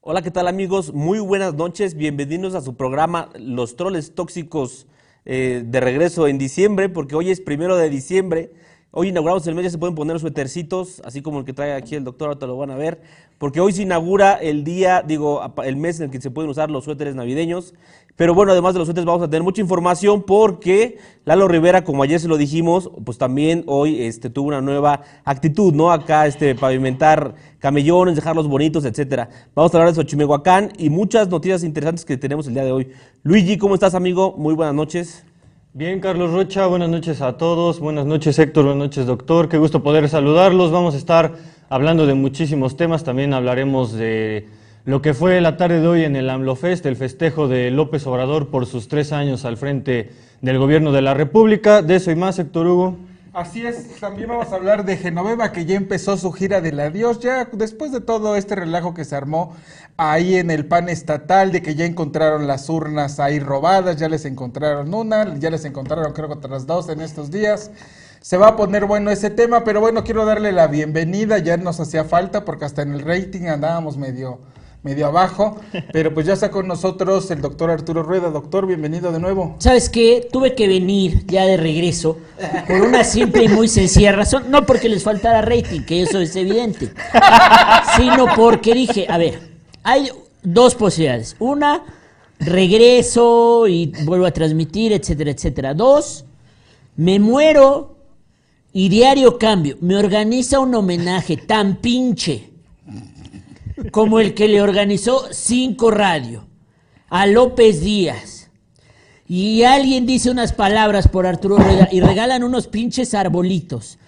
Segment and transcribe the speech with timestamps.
[0.00, 0.94] Hola, ¿qué tal amigos?
[0.94, 4.86] Muy buenas noches, bienvenidos a su programa Los Troles Tóxicos
[5.24, 8.52] eh, de regreso en diciembre, porque hoy es primero de diciembre.
[8.90, 11.94] Hoy inauguramos el mes, ya se pueden poner suétercitos, así como el que trae aquí
[11.94, 13.02] el doctor, ahorita lo van a ver,
[13.36, 16.70] porque hoy se inaugura el día, digo, el mes en el que se pueden usar
[16.70, 17.74] los suéteres navideños.
[18.16, 20.96] Pero bueno, además de los suéteres vamos a tener mucha información porque
[21.26, 25.74] Lalo Rivera, como ayer se lo dijimos, pues también hoy este, tuvo una nueva actitud,
[25.74, 25.92] ¿no?
[25.92, 29.28] Acá este, pavimentar camellones, dejarlos bonitos, etcétera.
[29.54, 32.90] Vamos a hablar de Xochimehuacán y muchas noticias interesantes que tenemos el día de hoy.
[33.22, 34.34] Luigi, ¿cómo estás, amigo?
[34.38, 35.27] Muy buenas noches.
[35.78, 37.78] Bien, Carlos Rocha, buenas noches a todos.
[37.78, 38.64] Buenas noches, Héctor.
[38.64, 39.48] Buenas noches, doctor.
[39.48, 40.72] Qué gusto poder saludarlos.
[40.72, 41.34] Vamos a estar
[41.68, 43.04] hablando de muchísimos temas.
[43.04, 44.48] También hablaremos de
[44.84, 48.48] lo que fue la tarde de hoy en el AMLOFEST, el festejo de López Obrador
[48.48, 50.10] por sus tres años al frente
[50.40, 51.80] del gobierno de la República.
[51.80, 52.96] De eso y más, Héctor Hugo.
[53.34, 57.20] Así es, también vamos a hablar de Genoveva que ya empezó su gira del adiós,
[57.20, 59.54] ya después de todo este relajo que se armó
[59.98, 64.24] ahí en el PAN estatal, de que ya encontraron las urnas ahí robadas, ya les
[64.24, 67.70] encontraron una, ya les encontraron creo que otras dos en estos días.
[68.20, 71.80] Se va a poner bueno ese tema, pero bueno, quiero darle la bienvenida, ya nos
[71.80, 74.40] hacía falta porque hasta en el rating andábamos medio
[74.88, 75.60] medio abajo,
[75.92, 78.30] pero pues ya está con nosotros el doctor Arturo Rueda.
[78.30, 79.54] Doctor, bienvenido de nuevo.
[79.58, 80.26] ¿Sabes qué?
[80.32, 82.16] Tuve que venir ya de regreso
[82.66, 86.34] por una simple y muy sencilla razón, no porque les faltara rating, que eso es
[86.36, 86.90] evidente,
[87.98, 89.38] sino porque dije, a ver,
[89.82, 90.08] hay
[90.42, 91.36] dos posibilidades.
[91.38, 91.84] Una,
[92.38, 95.74] regreso y vuelvo a transmitir, etcétera, etcétera.
[95.74, 96.24] Dos,
[96.96, 97.94] me muero
[98.72, 99.76] y diario cambio.
[99.82, 102.48] Me organiza un homenaje tan pinche
[103.90, 106.44] como el que le organizó Cinco Radio
[107.08, 108.50] a López Díaz.
[109.28, 113.98] Y alguien dice unas palabras por Arturo Rueda y regalan unos pinches arbolitos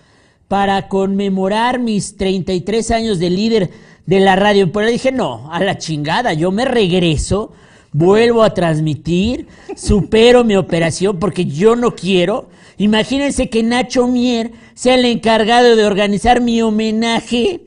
[0.48, 3.70] para conmemorar mis 33 años de líder
[4.06, 4.72] de la radio.
[4.72, 7.52] Pero dije, no, a la chingada, yo me regreso,
[7.92, 12.48] vuelvo a transmitir, supero mi operación porque yo no quiero.
[12.78, 17.60] Imagínense que Nacho Mier sea el encargado de organizar mi homenaje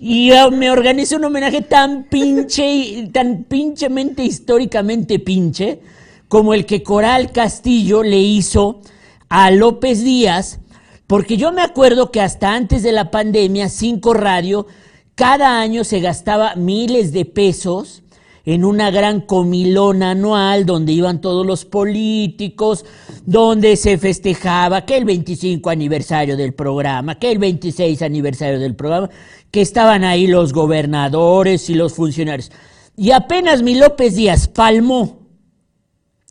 [0.00, 5.80] y me organizo un homenaje tan pinche, tan pinchemente históricamente pinche,
[6.28, 8.80] como el que Coral Castillo le hizo
[9.28, 10.60] a López Díaz,
[11.06, 14.66] porque yo me acuerdo que hasta antes de la pandemia, Cinco Radio,
[15.14, 18.03] cada año se gastaba miles de pesos
[18.44, 22.84] en una gran comilona anual donde iban todos los políticos,
[23.24, 29.08] donde se festejaba que el 25 aniversario del programa, que el 26 aniversario del programa,
[29.50, 32.50] que estaban ahí los gobernadores y los funcionarios.
[32.96, 35.20] Y apenas mi López Díaz palmó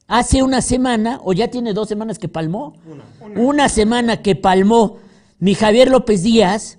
[0.08, 2.76] hace una semana, o ya tiene dos semanas que palmó,
[3.36, 4.98] una, semana que palmó
[5.40, 6.78] mi Javier López Díaz,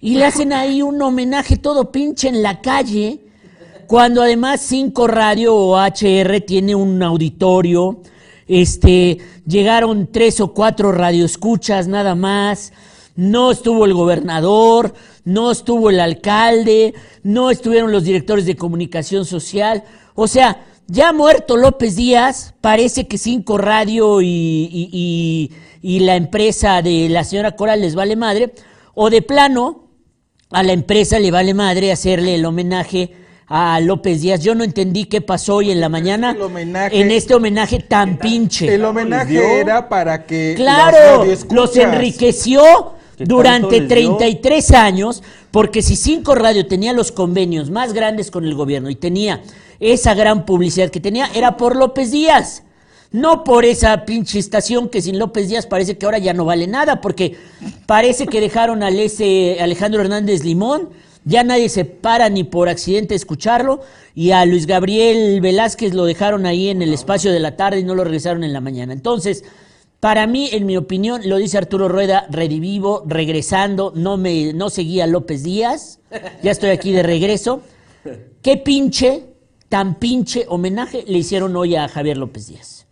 [0.00, 3.26] y le hacen ahí un homenaje todo pinche en la calle,
[3.86, 8.00] cuando además Cinco Radio o HR tiene un auditorio,
[8.48, 12.72] este, llegaron tres o cuatro radioescuchas nada más,
[13.14, 14.94] no estuvo el gobernador,
[15.24, 19.84] no estuvo el alcalde, no estuvieron los directores de comunicación social.
[20.14, 25.50] O sea, ya muerto López Díaz, parece que Cinco Radio y,
[25.82, 28.52] y, la empresa de la señora Coral les vale madre,
[28.94, 29.88] o de plano
[30.50, 34.42] a la empresa le vale madre hacerle el homenaje a López Díaz.
[34.42, 36.36] Yo no entendí qué pasó hoy en la mañana
[36.90, 38.74] en este homenaje tan pinche.
[38.74, 46.66] El homenaje era para que claro, los enriqueció durante 33 años, porque si Cinco Radio
[46.66, 49.42] tenía los convenios más grandes con el gobierno y tenía
[49.80, 52.62] esa gran publicidad que tenía, era por López Díaz.
[53.10, 56.66] No por esa pinche estación que sin López Díaz parece que ahora ya no vale
[56.66, 57.36] nada, porque
[57.84, 60.88] parece que dejaron al ese Alejandro Hernández Limón,
[61.24, 63.80] ya nadie se para ni por accidente escucharlo,
[64.14, 67.84] y a Luis Gabriel Velázquez lo dejaron ahí en el espacio de la tarde y
[67.84, 68.92] no lo regresaron en la mañana.
[68.92, 69.44] Entonces,
[70.00, 75.06] para mí, en mi opinión, lo dice Arturo Rueda, redivivo, regresando, no, me, no seguía
[75.06, 76.00] López Díaz,
[76.42, 77.62] ya estoy aquí de regreso.
[78.42, 79.26] ¿Qué pinche,
[79.68, 82.86] tan pinche homenaje le hicieron hoy a Javier López Díaz?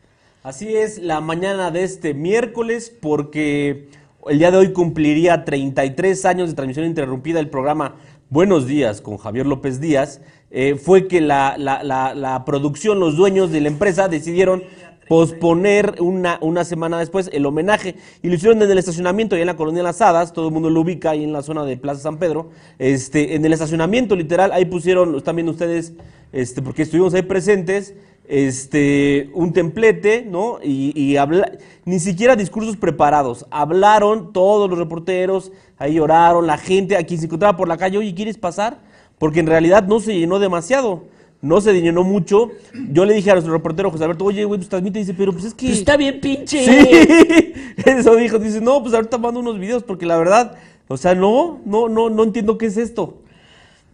[0.45, 3.89] Así es, la mañana de este miércoles, porque
[4.29, 7.97] el día de hoy cumpliría 33 años de transmisión interrumpida el programa
[8.33, 10.21] Buenos Días con Javier López Díaz,
[10.53, 14.63] eh, fue que la, la, la producción, los dueños de la empresa decidieron
[15.09, 17.97] posponer una, una semana después el homenaje.
[18.23, 20.71] Y lo hicieron en el estacionamiento, y en la colonia Las Hadas, todo el mundo
[20.71, 22.51] lo ubica ahí en la zona de Plaza San Pedro.
[22.79, 25.95] Este, en el estacionamiento, literal, ahí pusieron, están viendo ustedes,
[26.31, 27.97] este, porque estuvimos ahí presentes,
[28.31, 30.59] este, un templete, ¿no?
[30.63, 31.17] Y, y
[31.85, 33.45] ni siquiera discursos preparados.
[33.51, 37.99] Hablaron todos los reporteros, ahí lloraron, la gente, a quien se encontraba por la calle,
[37.99, 38.79] oye, ¿quieres pasar?
[39.21, 41.05] porque en realidad no se llenó demasiado.
[41.43, 42.51] No se llenó mucho.
[42.91, 44.99] Yo le dije a nuestro reportero José Alberto, oye, güey, pues transmite.
[44.99, 45.67] Dice, pero pues es que.
[45.67, 46.65] Pues está bien pinche.
[46.65, 47.53] Sí,
[47.85, 48.39] eso dijo.
[48.39, 50.57] Dice, no, pues ahorita mando unos videos porque la verdad,
[50.89, 53.19] o sea, no, no, no, no entiendo qué es esto.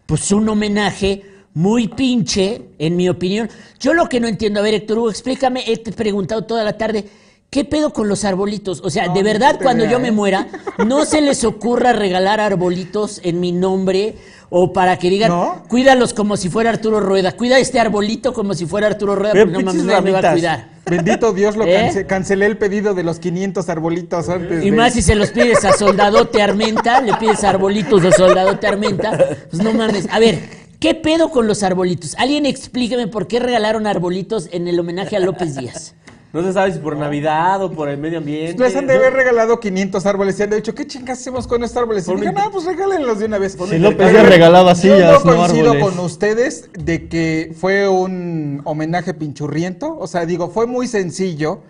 [0.07, 1.25] Pues un homenaje
[1.57, 3.49] muy pinche, en mi opinión.
[3.81, 7.07] Yo lo que no entiendo, a ver, Héctor Hugo, explícame, he preguntado toda la tarde.
[7.49, 8.83] ¿Qué pedo con los arbolitos?
[8.85, 10.49] O sea, No, de verdad, cuando vea, yo me muera,
[10.87, 14.17] no se les ocurra regalar arbolitos en mi nombre
[14.51, 15.63] o para que digan, ¿No?
[15.67, 17.33] cuídalos como si fuera Arturo Rueda.
[17.33, 20.33] Cuida este arbolito como si fuera Arturo Rueda, porque no mames, nadie me va a
[20.33, 20.69] cuidar.
[20.85, 21.75] Bendito Dios, lo ¿Eh?
[21.75, 25.31] cance- cancelé el pedido de los 500 arbolitos antes Y de- más si se los
[25.31, 29.19] pides a Soldadote Armenta, le pides arbolitos de Soldadote Armenta,
[29.51, 30.07] pues no mames.
[30.13, 32.15] A ver, ¿qué pedo con los arbolitos?
[32.17, 35.95] Alguien explíqueme por qué regalaron arbolitos en el homenaje a López Díaz.
[36.33, 38.63] No se sabe si por Navidad o por el medio ambiente.
[38.63, 41.65] Les han de haber regalado 500 árboles y han de dicho, ¿qué chingas hacemos con
[41.65, 42.07] estos árboles?
[42.07, 43.57] Y digan, ah, pues regálenlos de una vez.
[43.71, 45.95] Si López Díaz regalaba Yo sillas, no no coincido árboles.
[45.95, 49.97] con ustedes de que fue un homenaje pinchurriento.
[49.99, 51.63] O sea, digo, fue muy sencillo.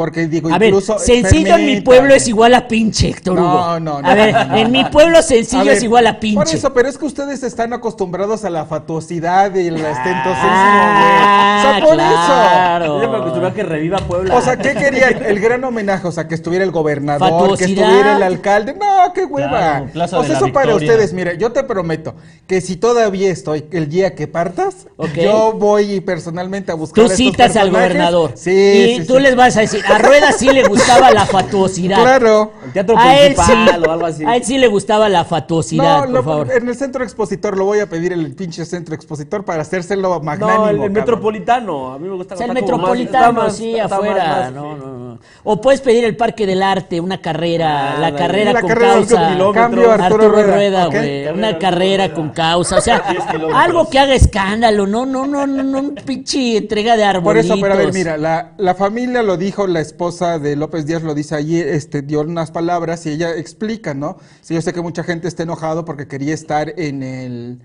[0.00, 0.98] Porque digo, A ver, incluso.
[0.98, 3.80] sencillo en mi pueblo es igual a pinche, Héctor No, Hugo.
[3.80, 4.90] no, no, A ver, no, no, en mi no.
[4.90, 6.36] pueblo sencillo ver, es igual a pinche.
[6.36, 10.80] Por eso, pero es que ustedes están acostumbrados a la fatuosidad y el Ah, ostentosismo,
[10.96, 11.60] güey.
[11.60, 13.02] O sea, por claro.
[13.02, 14.32] Yo me acostumbré a que reviva Puebla.
[14.32, 14.38] eso.
[14.38, 15.22] O sea, ¿qué querían?
[15.22, 18.72] El gran homenaje, o sea, que estuviera el gobernador, que estuviera el alcalde.
[18.80, 19.84] No, qué hueva.
[19.92, 22.14] Claro, o sea, eso para ustedes, mire, yo te prometo
[22.46, 27.04] que si todavía estoy el día que partas, yo voy personalmente a buscar Tú a
[27.12, 28.32] estos citas al gobernador.
[28.34, 29.20] Sí, y sí, tú sí.
[29.22, 32.00] les vas a decir, a Rueda sí le gustaba la fatuosidad.
[32.00, 32.52] Claro.
[32.64, 34.24] El teatro A él, sí, principal o algo así.
[34.24, 36.52] a él sí le gustaba la fatuosidad, No, por lo- favor.
[36.52, 40.58] en el centro expositor lo voy a pedir el pinche centro expositor para hacérselo magnánimo.
[40.72, 41.92] no, el, metropolitano.
[41.92, 44.24] A mí me gusta O sea, el metropolitano, más- sí, está afuera.
[44.26, 45.18] más- más- no, no, no.
[45.44, 48.68] O puedes pedir el Parque del Arte, una carrera, Ah, la la- carrera la con
[48.68, 49.36] carrera causa.
[49.52, 50.92] Cambio Arturo Arturo Rueda, güey.
[50.98, 52.14] Carrera Una Arturo carrera Rueda.
[52.14, 52.76] con causa.
[52.78, 53.54] O sea, 10 kilómetros.
[53.62, 57.46] algo que haga escándalo, no, no, no, no, no, un pinche entrega de Por arbolitos.
[57.46, 61.02] eso, pero a ver, mira, la, la familia lo dijo, la esposa de López Díaz
[61.02, 64.18] lo dice allí, este, dio unas palabras y ella explica, ¿no?
[64.40, 67.58] Sí, yo sé que mucha gente está enojado porque quería estar en el,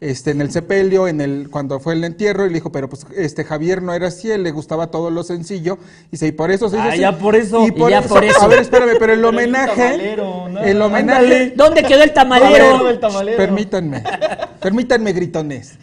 [0.00, 3.06] este, en el sepelio, en el, cuando fue el entierro, y le dijo, pero pues
[3.16, 5.78] este Javier no era así, él le gustaba todo lo sencillo,
[6.08, 7.00] y dice, y por eso se hizo Ah, así.
[7.00, 7.66] ya por eso.
[7.66, 8.42] Y por, Y ya eso, por eso.
[8.42, 10.66] A ver, espérame, pero el Pero homenaje, tamalero, nada.
[10.68, 11.52] el homenaje, Ándale.
[11.56, 12.82] ¿Dónde quedó el A tamalero?
[12.84, 13.36] ver, el tamalero.
[13.38, 14.02] Permítanme,
[14.60, 15.74] permítanme, gritones.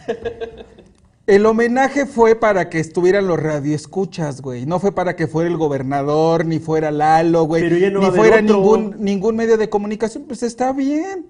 [1.29, 4.65] El homenaje fue para que estuvieran los radioescuchas, güey.
[4.65, 7.91] No fue para que fuera el gobernador, ni fuera Lalo, güey.
[7.91, 10.23] No ni fuera ningún, ningún medio de comunicación.
[10.23, 11.27] Pues está bien.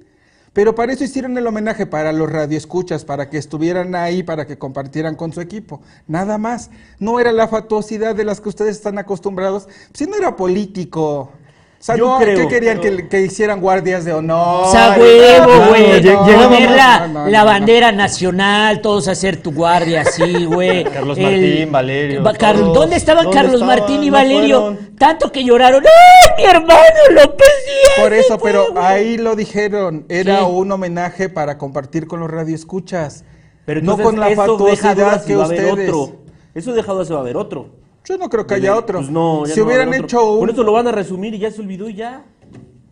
[0.54, 4.58] Pero para eso hicieron el homenaje, para los radioescuchas, para que estuvieran ahí, para que
[4.58, 5.82] compartieran con su equipo.
[6.08, 6.70] Nada más.
[6.98, 9.68] No era la fatuosidad de las que ustedes están acostumbrados.
[9.94, 11.34] Si no era político.
[11.80, 12.80] O sea, Yo no, creo, ¿qué querían?
[12.82, 14.66] pero- Que, que hicieran guardias de honor.
[14.66, 16.04] O sea, huevo, No, güey.
[16.04, 17.46] no, no, Poner la, no, no, la no.
[17.46, 20.84] bandera nacional, todos hacer tu guardia así, güey.
[20.94, 22.74] Carlos El- Martín, Valerio, Va- Car- todos.
[22.74, 23.80] ¿Dónde estaban ¿Dónde Carlos estaban?
[23.80, 24.60] Martín y No Valerio?
[24.62, 24.96] fueron.
[24.98, 25.82] Tanto que lloraron.
[25.86, 26.82] ¡Ay, mi hermano
[27.12, 28.04] López Díaz!
[28.04, 30.44] Por eso, se fue, pero ahí lo dijeron, era ¿Qué?
[30.44, 33.24] un homenaje para compartir con los radioescuchas.
[33.64, 35.90] Pero no con la fatuosidad que ustedes.
[35.94, 36.18] otro.
[36.54, 37.70] Eso deja dudas si va a haber otro.
[38.10, 39.00] Yo no creo que haya otro.
[39.00, 40.20] Pues no, ya si no va a hubieran haber otro.
[40.20, 40.40] hecho un...
[40.40, 42.24] Por eso lo van a resumir y ya se olvidó y ya.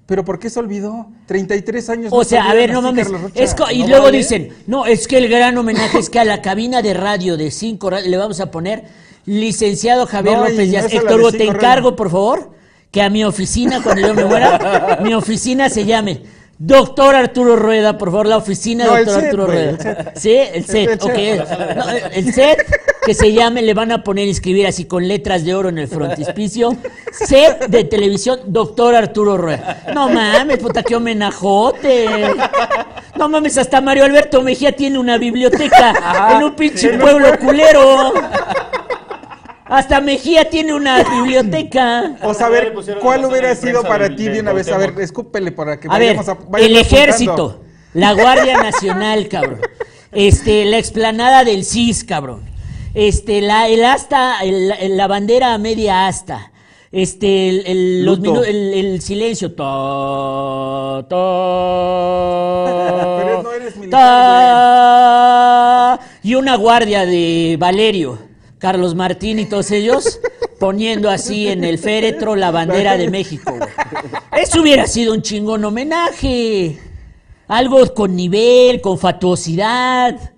[0.05, 1.07] Pero ¿por qué se olvidó?
[1.25, 2.13] 33 años.
[2.13, 3.07] O no sea, a ver, no mames.
[3.35, 4.17] Es co- y No luego vale.
[4.19, 7.51] dicen, no, es que el gran homenaje es que a la cabina de radio de
[7.51, 8.83] cinco radio le vamos a poner
[9.25, 10.85] licenciado Javier No, López Díaz.
[10.93, 12.51] Héctor de Hugo, te encargo, por favor,
[12.91, 16.21] que a mi oficina, cuando yo me muera, mi oficina se llame
[16.59, 19.69] Doctor Arturo Rueda, por favor, la oficina No, el Doctor set, Arturo Rueda.
[19.71, 20.11] el set.
[20.17, 21.75] Sí, el set, el ok.
[21.75, 22.59] No, el set
[23.07, 25.87] que se llame, le van a poner escribir así con letras de oro en el
[25.87, 26.75] frontispicio.
[27.13, 29.81] Set de televisión, Doctor Arturo Rueda.
[29.95, 32.05] No mames, puta, qué homenajote.
[33.15, 38.11] No mames, hasta Mario Alberto Mejía tiene una biblioteca en un pinche pueblo culero.
[39.63, 42.17] Hasta Mejía tiene una biblioteca.
[42.21, 44.69] O a pusieron ¿cuál hubiera sido para ti de una vez?
[44.69, 46.97] A ver, escúpele para que A ver, vayamos a vayamos el apuntando.
[46.97, 47.61] ejército,
[47.93, 49.61] la Guardia Nacional, cabrón.
[50.11, 52.56] Este, la explanada del CIS, cabrón.
[52.97, 56.51] Este, la, el asta, el- la bandera a media asta.
[56.91, 58.41] Este, el, el- los Luto.
[58.41, 59.51] minu- el, silencio.
[59.53, 61.15] Ta, ta,
[63.23, 63.99] Pero no eres militar,
[65.97, 68.17] ta, y una guardia de Valerio,
[68.57, 70.19] Carlos Martín y todos ellos
[70.59, 73.53] poniendo así en el féretro la bandera de México.
[74.35, 76.79] Eso hubiera sido un chingón homenaje.
[77.47, 80.33] Algo con nivel, con fatuosidad.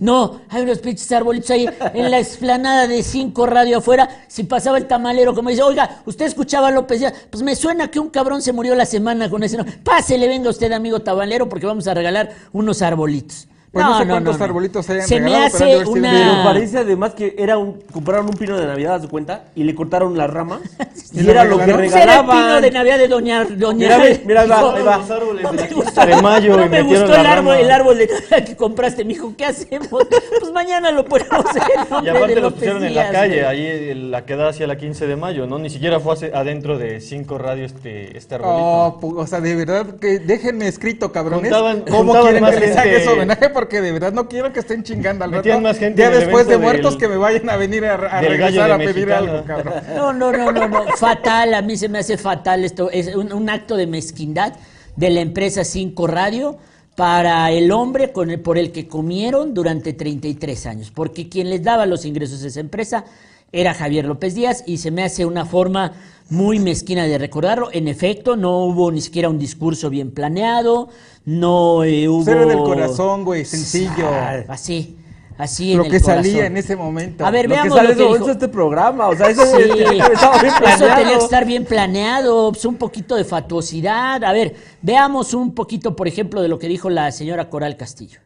[0.00, 4.08] No, hay unos pinches arbolitos ahí en la explanada de cinco radio afuera.
[4.28, 7.90] Si pasaba el tamalero, como dice, oiga, usted escuchaba a López Díaz, pues me suena
[7.90, 9.58] que un cabrón se murió la semana con ese.
[9.58, 13.46] No, pásele, venga usted, amigo tabalero, porque vamos a regalar unos arbolitos.
[13.72, 14.44] Pues no, No, sé no, cuántos no, no.
[14.46, 16.10] arbolitos hayan Se me regalado, hace pero haber una-.
[16.10, 19.62] Pero parece además que era un, compraron un pino de Navidad a su cuenta y
[19.62, 20.60] le cortaron las ramas
[21.12, 21.86] y, ¿Y era lo que regalaron?
[21.86, 22.62] Pues era el pino regalaban.
[22.62, 23.44] de Navidad de Doña...
[23.44, 24.96] doña Mira, mira, va, ahí va.
[24.98, 27.54] Los árboles No de me la gustó, de mayo no y me gustó el árbol,
[27.56, 29.34] el árbol de Navidad que compraste, mijo.
[29.36, 29.88] ¿Qué hacemos?
[29.88, 34.34] Pues mañana lo ponemos en Y aparte lo pusieron en la calle, ahí la que
[34.34, 35.60] da hacia la 15 de mayo, ¿no?
[35.60, 38.64] Ni siquiera fue hace- adentro de cinco radios este, este arbolito.
[38.64, 41.52] Oh, o sea, de verdad que déjenme escrito, cabrones.
[41.88, 43.48] ¿Cómo quieren que les haga ese homenaje?
[43.60, 45.60] Porque de verdad no quiero que estén chingando al rato.
[45.60, 48.70] más gente Ya después de muertos del- que me vayan a venir a, a regresar
[48.72, 49.74] a pedir algo, cabrón.
[49.94, 50.84] No, no, no, no, no.
[50.96, 52.90] Fatal, a mí se me hace fatal esto.
[52.90, 54.54] Es un, un acto de mezquindad
[54.96, 56.56] de la empresa 5 Radio
[56.96, 60.90] para el hombre con el, por el que comieron durante 33 años.
[60.90, 63.04] Porque quien les daba los ingresos a esa empresa
[63.52, 65.92] era Javier López Díaz y se me hace una forma
[66.30, 67.68] muy mezquina de recordarlo.
[67.72, 70.88] En efecto, no hubo ni siquiera un discurso bien planeado,
[71.24, 72.24] no eh, hubo...
[72.24, 74.28] Cero del corazón, güey, sencillo.
[74.48, 74.98] Así,
[75.36, 76.46] así Lo en que el salía corazón.
[76.52, 77.24] en ese momento.
[77.26, 78.26] A ver, Lo que veamos sale lo que dijo.
[78.26, 79.62] de este programa, o sea, eso Sí,
[80.12, 84.24] estaba bien eso tenía que estar bien planeado, pues, un poquito de fatuosidad.
[84.24, 88.20] A ver, veamos un poquito, por ejemplo, de lo que dijo la señora Coral Castillo.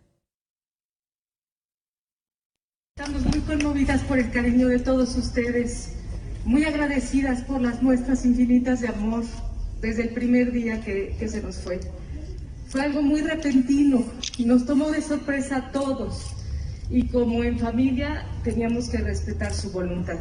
[2.97, 5.95] Estamos muy conmovidas por el cariño de todos ustedes,
[6.45, 9.25] muy agradecidas por las muestras infinitas de amor
[9.81, 11.81] desde el primer día que, que se nos fue.
[12.75, 14.05] Fue algo muy repentino,
[14.41, 16.35] nos tomó de sorpresa a todos
[16.91, 20.19] y como en familia teníamos que respetar su voluntad.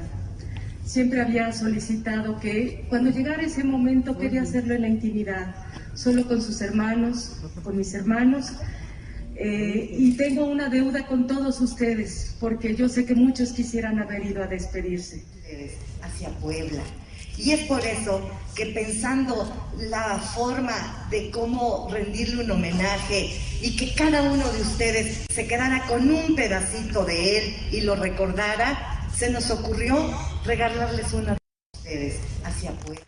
[0.86, 5.56] Siempre había solicitado que cuando llegara ese momento quería hacerlo en la intimidad,
[5.96, 8.52] solo con sus hermanos, con mis hermanos.
[9.36, 14.28] Eh, y tengo una deuda con todos ustedes, porque yo sé que muchos quisieran haber
[14.28, 15.24] ido a despedirse.
[15.38, 15.72] ustedes
[16.04, 16.84] hacia Puebla.
[17.38, 18.22] Y es por eso
[18.56, 25.25] que pensando la forma de cómo rendirle un homenaje y que cada uno de ustedes
[25.34, 29.96] se quedara con un pedacito de él y lo recordara, se nos ocurrió
[30.46, 31.38] regalarles una de
[31.77, 33.03] ustedes hacia Puebla.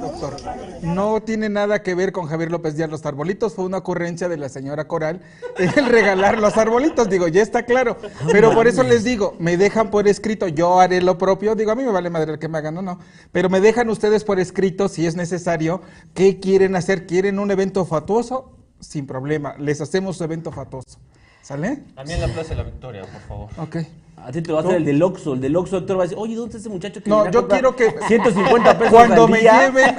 [0.00, 0.36] Doctor,
[0.82, 4.36] no tiene nada que ver con Javier López Díaz los arbolitos, fue una ocurrencia de
[4.36, 5.20] la señora Coral
[5.58, 7.98] el regalar los arbolitos, digo, ya está claro,
[8.32, 11.74] pero por eso les digo, me dejan por escrito, yo haré lo propio, digo, a
[11.74, 12.98] mí me vale madre el que me hagan o no,
[13.30, 15.82] pero me dejan ustedes por escrito, si es necesario,
[16.14, 20.98] qué quieren hacer, quieren un evento fatuoso, sin problema, les hacemos su evento fatuoso,
[21.42, 21.84] ¿sale?
[21.96, 23.50] A mí en la Plaza de la Victoria, por favor.
[23.58, 23.76] Ok.
[24.24, 26.04] A ti te va a hacer el del Oxxo, el del Oxxo, Héctor va a
[26.04, 29.30] decir, oye, ¿dónde está ese muchacho que No, yo quiero que 150 pesos cuando al
[29.30, 29.66] me día"?
[29.66, 29.96] lleven,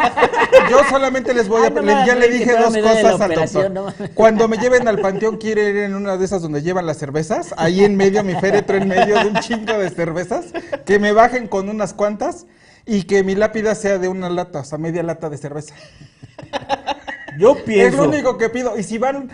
[0.69, 3.01] yo solamente les voy a, Ah, no le- mames, ya le dije dos me duele
[3.03, 3.93] la cosas al operación, doctor.
[3.99, 4.07] no.
[4.13, 7.53] Cuando me lleven al panteón quiero ir en una de esas donde llevan las cervezas,
[7.57, 10.45] ahí en medio mi féretro en medio de un chingo de cervezas,
[10.85, 12.45] que me bajen con unas cuantas
[12.85, 15.73] y que mi lápida sea de una lata, o sea, media lata de cerveza.
[17.37, 17.97] Yo Es pienso.
[18.03, 19.29] lo único que pido y si van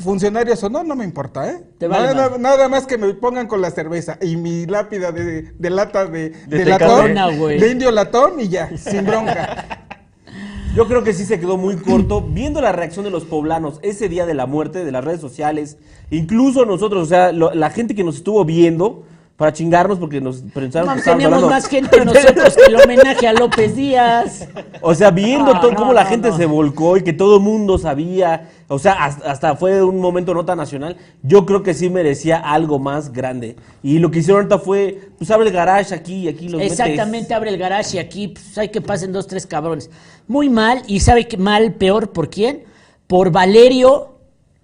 [0.00, 1.62] funcionarios o no, no me importa, ¿eh?
[1.78, 5.70] Te vale nada, más que me pongan con la cerveza y mi lápida de, de
[5.70, 7.14] lata de, de De latón,
[7.60, 9.78] de indio latón y ya, sin bronca.
[10.74, 12.20] Yo creo que sí se quedó muy corto.
[12.22, 15.78] Viendo la reacción de los poblanos ese día de la muerte, de las redes sociales,
[16.10, 19.02] incluso nosotros, o sea, lo- la gente que nos estuvo viendo
[19.40, 23.26] para chingarnos porque nos pensaron No, que estábamos hablando- más gente nosotros que el homenaje
[23.26, 24.46] a López Díaz.
[24.82, 27.42] O sea, viendo Ah, todo no, cómo la gente se volcó y que todo el
[27.42, 31.88] mundo sabía, o sea, hasta, hasta fue un momento nota nacional, yo creo que sí
[31.88, 33.56] merecía algo más grande.
[33.82, 36.78] Y lo que hicieron ahorita fue, pues abre el garage aquí y aquí los metes.
[36.78, 39.88] Exactamente, abre el garage y aquí pues, hay que pasen dos, tres cabrones.
[40.28, 42.64] Muy mal, y ¿sabe qué mal, peor, por quién?
[43.06, 44.16] Por Valerio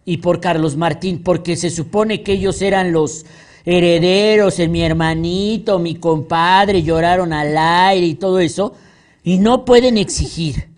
[0.05, 3.25] y por Carlos Martín, porque se supone que ellos eran los
[3.67, 8.73] herederos, eh, mi hermanito, mi compadre, lloraron al aire y todo eso,
[9.25, 10.69] y no pueden exigir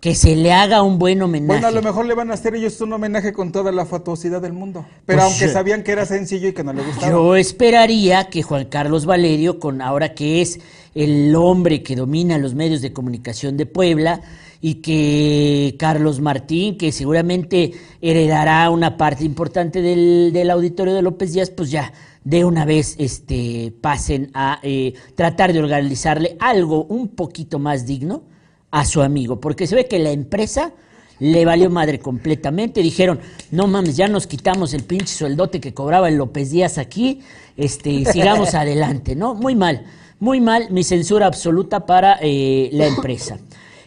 [0.00, 1.46] que se le haga un buen homenaje.
[1.46, 4.42] Bueno, a lo mejor le van a hacer ellos un homenaje con toda la fatuosidad
[4.42, 4.84] del mundo.
[5.06, 7.10] Pero Pues, aunque sabían que era sencillo y que no le gustaba.
[7.10, 10.60] Yo esperaría que Juan Carlos Valerio, con ahora que es
[10.94, 14.20] el hombre que domina los medios de comunicación de Puebla,
[14.66, 21.34] y que Carlos Martín, que seguramente heredará una parte importante del, del auditorio de López
[21.34, 21.92] Díaz, pues ya
[22.24, 28.22] de una vez este, pasen a eh, tratar de organizarle algo un poquito más digno
[28.70, 30.72] a su amigo, porque se ve que la empresa
[31.18, 32.80] le valió madre completamente.
[32.80, 37.20] Dijeron, no mames, ya nos quitamos el pinche sueldote que cobraba el López Díaz aquí,
[37.58, 39.34] este, sigamos adelante, ¿no?
[39.34, 39.84] Muy mal,
[40.20, 43.38] muy mal, mi censura absoluta para eh, la empresa.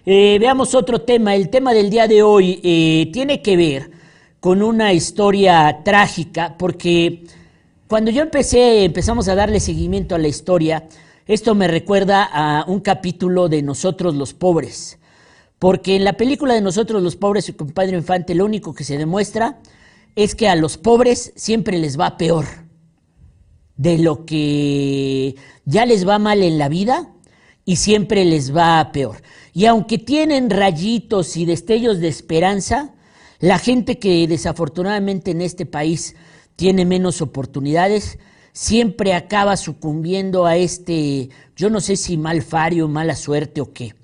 [0.10, 1.36] Eh, veamos otro tema.
[1.36, 3.92] El tema del día de hoy eh, tiene que ver
[4.40, 7.26] con una historia trágica, porque
[7.90, 10.88] cuando yo empecé, empezamos a darle seguimiento a la historia,
[11.26, 14.98] Esto me recuerda a un capítulo de Nosotros los Pobres,
[15.60, 18.98] porque en la película de Nosotros los Pobres y compadre Infante lo único que se
[18.98, 19.60] demuestra
[20.16, 22.46] es que a los pobres siempre les va peor
[23.76, 25.36] de lo que
[25.66, 27.12] ya les va mal en la vida
[27.66, 29.18] y siempre les va peor.
[29.58, 32.94] Y aunque tienen rayitos y destellos de esperanza,
[33.40, 36.16] la gente que desafortunadamente en este país
[36.56, 38.20] tiene menos oportunidades,
[38.54, 43.96] siempre acaba sucumbiendo a este, yo no sé si mal fario, mala suerte o qué.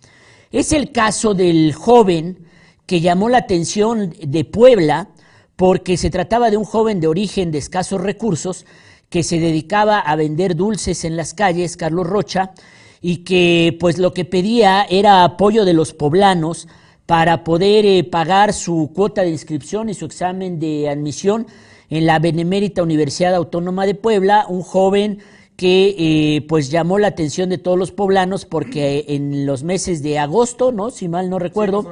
[0.52, 2.48] Es el caso del joven
[2.88, 5.10] que llamó la atención de Puebla
[5.56, 8.66] porque se trataba de un joven de origen de escasos recursos
[9.08, 12.54] que se dedicaba a vender dulces en las calles, Carlos Rocha,
[13.04, 16.68] y que pues lo que pedía era apoyo de los poblanos
[17.06, 21.46] para poder eh, pagar su cuota de inscripción y su examen de admisión
[21.90, 25.20] en la Benemérita Universidad Autónoma de Puebla, un joven
[25.58, 30.18] que eh, pues llamó la atención de todos los poblanos porque en los meses de
[30.18, 30.90] agosto, ¿no?
[30.90, 31.92] Si mal no recuerdo,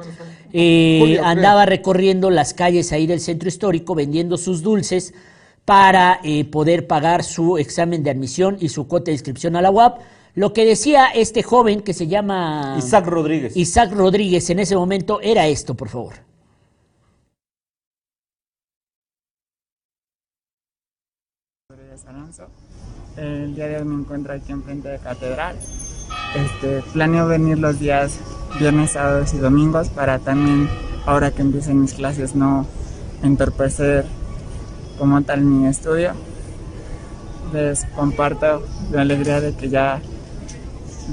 [0.52, 5.14] eh, andaba recorriendo las calles ahí del centro histórico vendiendo sus dulces
[5.64, 9.70] para eh, poder pagar su examen de admisión y su cuota de inscripción a la
[9.70, 10.00] UAP.
[10.34, 13.56] Lo que decía este joven que se llama Isaac Rodríguez.
[13.56, 16.14] Isaac Rodríguez en ese momento era esto, por favor.
[22.06, 22.46] Alonso.
[23.16, 25.56] El día de hoy me encuentro aquí enfrente de Catedral.
[26.34, 28.18] Este, planeo venir los días
[28.58, 30.68] viernes, sábados y domingos para también,
[31.04, 32.66] ahora que empiecen mis clases, no
[33.22, 34.06] entorpecer
[34.98, 36.12] como tal mi estudio.
[37.52, 40.00] Les comparto la alegría de que ya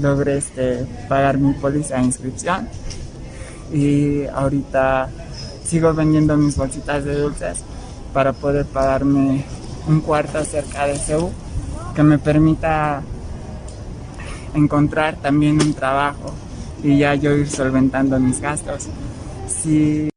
[0.00, 2.68] logré este, pagar mi póliza de inscripción
[3.72, 5.08] y ahorita
[5.64, 7.62] sigo vendiendo mis bolsitas de dulces
[8.12, 9.44] para poder pagarme
[9.86, 11.30] un cuarto cerca de Seúl
[11.94, 13.02] que me permita
[14.54, 16.32] encontrar también un trabajo
[16.82, 18.88] y ya yo ir solventando mis gastos.
[19.46, 20.10] Si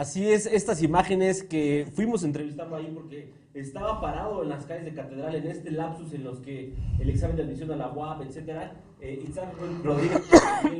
[0.00, 4.94] Así es, estas imágenes que fuimos entrevistando ahí porque estaba parado en las calles de
[4.94, 8.74] Catedral en este lapsus en los que el examen de admisión a la UAP, etcétera,
[9.00, 10.20] eh, Isaac Rodríguez,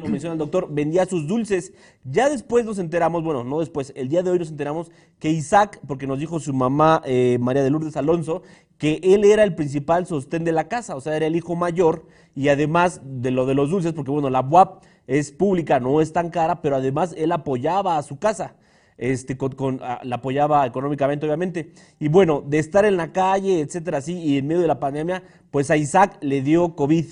[0.03, 1.73] lo menciona el doctor, vendía sus dulces.
[2.05, 5.81] Ya después nos enteramos, bueno, no después, el día de hoy nos enteramos que Isaac,
[5.87, 8.43] porque nos dijo su mamá eh, María de Lourdes Alonso,
[8.79, 12.07] que él era el principal sostén de la casa, o sea, era el hijo mayor
[12.35, 16.13] y además de lo de los dulces, porque bueno, la UAP es pública, no es
[16.13, 18.55] tan cara, pero además él apoyaba a su casa
[19.01, 21.73] este, con, ah, la apoyaba económicamente, obviamente.
[21.99, 25.23] Y bueno, de estar en la calle, etcétera, así, y en medio de la pandemia,
[25.51, 27.07] pues a Isaac le dio COVID.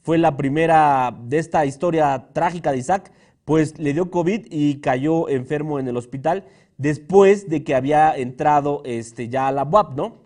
[0.00, 3.10] Fue la primera de esta historia trágica de Isaac,
[3.44, 6.44] pues le dio COVID y cayó enfermo en el hospital
[6.78, 10.22] después de que había entrado este, ya a la UAP, ¿no?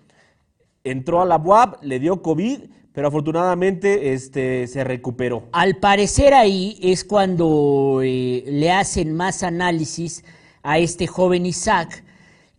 [0.85, 2.61] Entró a la UAP, le dio COVID,
[2.93, 5.49] pero afortunadamente este, se recuperó.
[5.53, 10.23] Al parecer ahí es cuando eh, le hacen más análisis
[10.63, 12.05] a este joven Isaac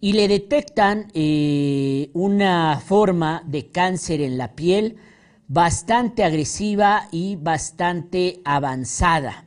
[0.02, 4.96] y le detectan eh, una forma de cáncer en la piel
[5.48, 9.46] bastante agresiva y bastante avanzada,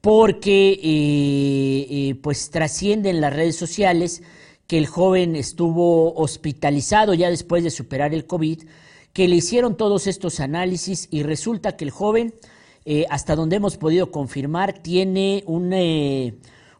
[0.00, 4.22] porque eh, eh, pues trasciende en las redes sociales
[4.66, 8.62] que el joven estuvo hospitalizado ya después de superar el COVID,
[9.12, 12.34] que le hicieron todos estos análisis y resulta que el joven,
[13.10, 15.72] hasta donde hemos podido confirmar, tiene un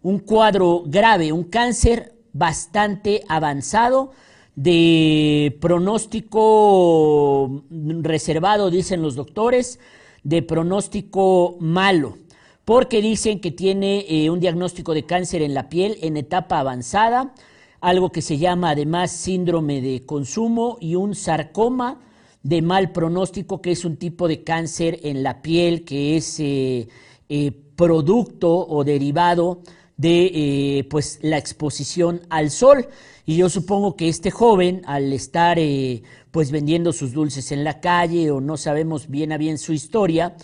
[0.04, 4.12] un cuadro grave, un cáncer bastante avanzado
[4.54, 9.80] de pronóstico reservado, dicen los doctores,
[10.22, 12.18] de pronóstico malo,
[12.66, 17.32] porque dicen que tiene eh, un diagnóstico de cáncer en la piel en etapa avanzada,
[17.80, 21.98] algo que se llama además síndrome de consumo y un sarcoma
[22.42, 26.88] de mal pronóstico, que es un tipo de cáncer en la piel que es eh,
[27.30, 29.62] eh, producto o derivado
[29.96, 32.88] de eh, pues la exposición al sol
[33.26, 37.80] y yo supongo que este joven al estar eh, pues vendiendo sus dulces en la
[37.80, 40.34] calle o no sabemos bien a bien su historia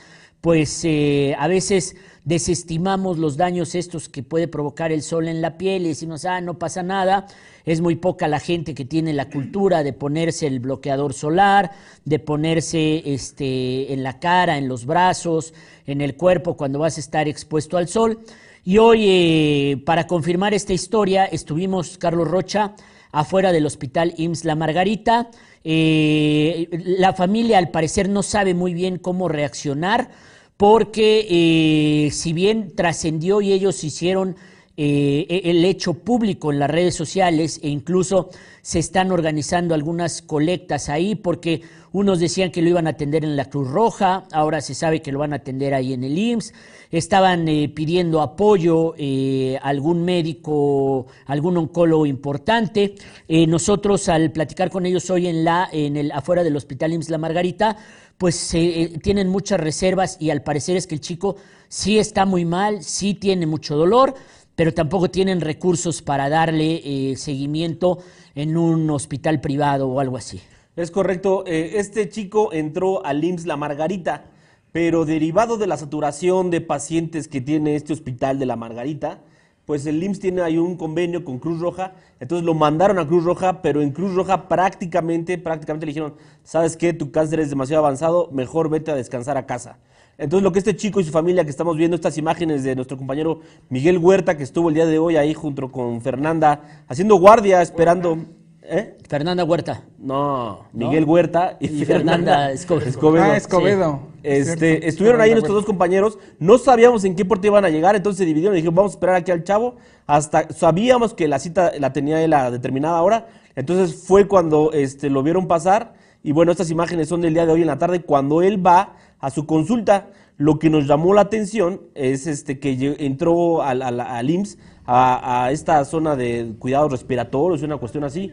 [0.41, 5.59] pues eh, a veces desestimamos los daños estos que puede provocar el sol en la
[5.59, 7.27] piel y decimos, ah, no pasa nada,
[7.65, 11.73] es muy poca la gente que tiene la cultura de ponerse el bloqueador solar,
[12.05, 15.55] de ponerse este, en la cara, en los brazos,
[15.87, 18.21] en el cuerpo cuando vas a estar expuesto al sol.
[18.65, 22.75] Y hoy, eh, para confirmar esta historia, estuvimos, Carlos Rocha,
[23.11, 25.31] afuera del hospital IMSS La Margarita.
[25.65, 30.11] Eh, la familia, al parecer, no sabe muy bien cómo reaccionar,
[30.59, 34.37] porque eh, si bien trascendió y ellos hicieron
[34.83, 38.31] eh, e- el hecho público en las redes sociales e incluso
[38.63, 41.61] se están organizando algunas colectas ahí porque
[41.93, 45.13] unos decían que lo iban a atender en la Cruz Roja, ahora se sabe que
[45.13, 46.55] lo van a atender ahí en el IMSS,
[46.91, 52.95] estaban eh, pidiendo apoyo eh, a algún médico, algún oncólogo importante.
[53.29, 57.11] Eh, nosotros al platicar con ellos hoy en la, en el, afuera del Hospital IMSS
[57.11, 57.77] La Margarita,
[58.17, 61.37] pues eh, tienen muchas reservas y al parecer es que el chico
[61.69, 64.15] sí está muy mal, sí tiene mucho dolor,
[64.61, 68.01] pero tampoco tienen recursos para darle eh, seguimiento
[68.35, 70.39] en un hospital privado o algo así.
[70.77, 71.45] Es correcto.
[71.47, 74.25] eh, este chico entró al IMSS La Margarita,
[74.71, 79.21] pero derivado de la saturación de pacientes que tiene este hospital de La Margarita,
[79.65, 83.25] pues el IMSS tiene ahí un convenio con Cruz Roja, entonces lo mandaron a Cruz
[83.25, 86.93] Roja, pero en Cruz Roja prácticamente, prácticamente le dijeron, ¿sabes qué?
[86.93, 89.79] Tu cáncer es demasiado avanzado, mejor vete a descansar a casa.
[90.21, 92.99] Entonces lo que este chico y su familia que estamos viendo estas imágenes de nuestro
[92.99, 97.63] compañero Miguel Huerta, que estuvo el día de hoy ahí junto con Fernanda, haciendo guardia,
[97.63, 98.19] esperando...
[98.63, 98.99] ¿Eh?
[99.09, 99.83] Fernanda Huerta.
[99.99, 103.23] No, Miguel Huerta y, Y Fernanda Escobedo.
[103.23, 104.01] Ah, Escobedo.
[104.23, 108.19] Este, estuvieron ahí nuestros dos compañeros, no sabíamos en qué puerta iban a llegar, entonces
[108.19, 111.73] se dividieron y dijeron, vamos a esperar aquí al chavo, hasta sabíamos que la cita
[111.81, 116.53] la tenía él a determinada hora, entonces fue cuando este, lo vieron pasar, y bueno,
[116.53, 119.47] estas imágenes son del día de hoy en la tarde, cuando él va a su
[119.47, 124.59] consulta, lo que nos llamó la atención es este, que entró al, al, al IMSS,
[124.87, 128.33] a, a esta zona de cuidados respiratorios, una cuestión así.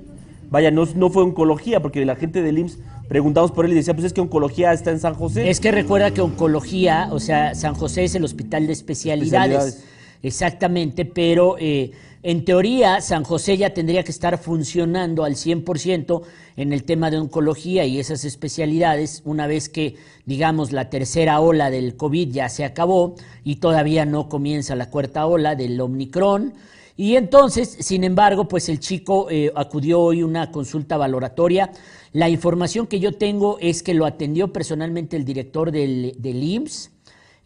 [0.50, 3.93] Vaya, no, no fue oncología, porque la gente del IMSS preguntamos por él y decía,
[3.93, 5.50] pues es que oncología está en San José.
[5.50, 9.58] Es que recuerda que oncología, o sea, San José es el hospital de especialidades.
[9.58, 9.97] Especialidades.
[10.23, 11.91] Exactamente, pero eh,
[12.28, 16.24] en teoría San José ya tendría que estar funcionando al 100%
[16.58, 21.70] en el tema de oncología y esas especialidades, una vez que, digamos, la tercera ola
[21.70, 26.54] del COVID ya se acabó y todavía no comienza la cuarta ola del Omicron.
[26.98, 31.72] Y entonces, sin embargo, pues el chico eh, acudió hoy a una consulta valoratoria.
[32.12, 36.92] La información que yo tengo es que lo atendió personalmente el director del, del IMSS,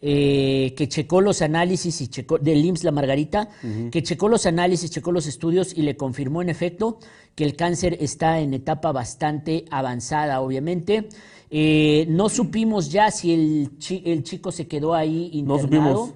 [0.04, 3.48] eh, que checó los análisis y checó, del IMSS La Margarita,
[3.92, 6.98] que checó los análisis, checó los estudios y le confirmó en efecto
[7.36, 11.08] que el cáncer está en etapa bastante avanzada, obviamente.
[11.50, 16.06] Eh, no supimos ya si el, chi- el chico se quedó ahí No internado.
[16.06, 16.10] supimos.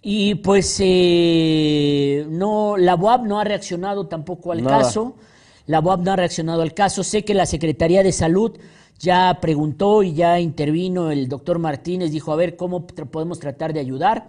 [0.00, 4.78] Y pues eh, no, la UAB no ha reaccionado tampoco al Nada.
[4.78, 5.14] caso.
[5.66, 7.02] La UAB no ha reaccionado al caso.
[7.02, 8.56] Sé que la Secretaría de Salud
[8.98, 13.80] ya preguntó y ya intervino el doctor Martínez, dijo, a ver cómo podemos tratar de
[13.80, 14.28] ayudar.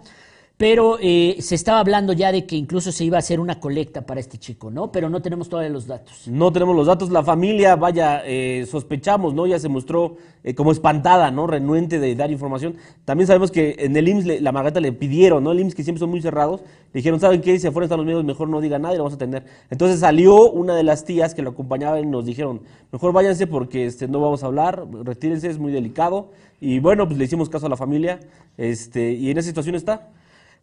[0.60, 4.04] Pero eh, se estaba hablando ya de que incluso se iba a hacer una colecta
[4.04, 4.92] para este chico, ¿no?
[4.92, 6.28] Pero no tenemos todavía los datos.
[6.28, 7.08] No tenemos los datos.
[7.08, 9.46] La familia, vaya, eh, sospechamos, ¿no?
[9.46, 11.46] Ya se mostró eh, como espantada, ¿no?
[11.46, 12.76] Renuente de dar información.
[13.06, 15.52] También sabemos que en el IMSS, la Margarita le pidieron, ¿no?
[15.52, 17.58] El IMSS, que siempre son muy cerrados, le dijeron, ¿saben qué?
[17.58, 19.46] Si afuera están los medios, mejor no diga nada y lo vamos a atender.
[19.70, 22.60] Entonces salió una de las tías que lo acompañaba y nos dijeron,
[22.92, 26.32] mejor váyanse porque este, no vamos a hablar, retírense, es muy delicado.
[26.60, 28.20] Y bueno, pues le hicimos caso a la familia
[28.58, 30.10] este, y en esa situación está.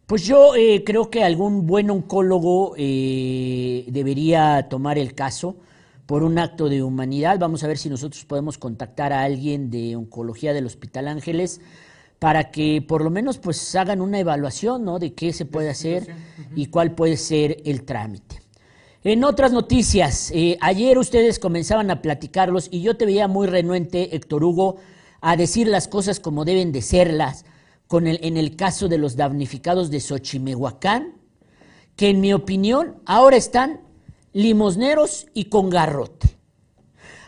[0.08, 5.56] Pues yo eh, creo que algún buen oncólogo eh, debería tomar el caso
[6.06, 7.38] por un acto de humanidad.
[7.38, 11.60] Vamos a ver si nosotros podemos contactar a alguien de oncología del Hospital Ángeles
[12.18, 14.98] para que por lo menos pues hagan una evaluación ¿no?
[14.98, 16.06] de qué se puede hacer
[16.56, 18.40] y cuál puede ser el trámite.
[19.04, 24.16] En otras noticias, eh, ayer ustedes comenzaban a platicarlos y yo te veía muy renuente,
[24.16, 24.76] Héctor Hugo,
[25.20, 27.44] a decir las cosas como deben de serlas
[27.88, 31.14] con el, en el caso de los damnificados de Xochimehuacán,
[31.96, 33.80] que en mi opinión ahora están
[34.32, 36.36] limosneros y con garrote.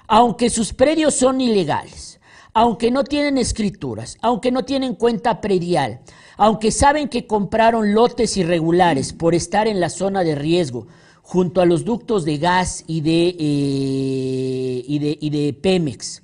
[0.06, 2.20] Aunque sus predios son ilegales,
[2.52, 6.00] aunque no tienen escrituras, aunque no tienen cuenta predial,
[6.36, 10.86] aunque saben que compraron lotes irregulares por estar en la zona de riesgo,
[11.22, 16.22] junto a los ductos de gas y de, eh, y de, y de Pemex,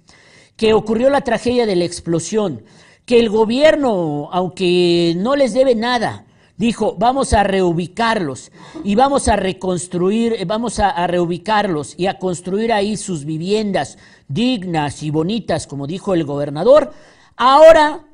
[0.56, 2.64] que ocurrió la tragedia de la explosión,
[3.06, 8.50] que el gobierno, aunque no les debe nada, dijo, vamos a reubicarlos
[8.82, 15.04] y vamos a reconstruir, eh, vamos a, reubicarlos y a construir ahí sus viviendas dignas
[15.04, 16.92] y bonitas, como dijo el gobernador.
[17.36, 18.04] Ahora,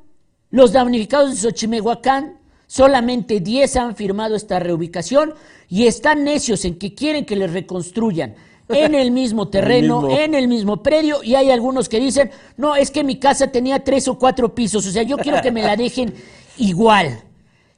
[0.50, 5.33] los damnificados de Xochimehuacán, solamente 10 han firmado esta reubicación
[5.70, 8.35] y están necios en que quieren que les reconstruyan
[8.72, 10.18] en el mismo terreno, mismo.
[10.18, 13.82] en el mismo predio, y hay algunos que dicen, no, es que mi casa tenía
[13.85, 16.14] tres o cuatro pisos, o sea, yo quiero que me la dejen
[16.58, 17.20] igual.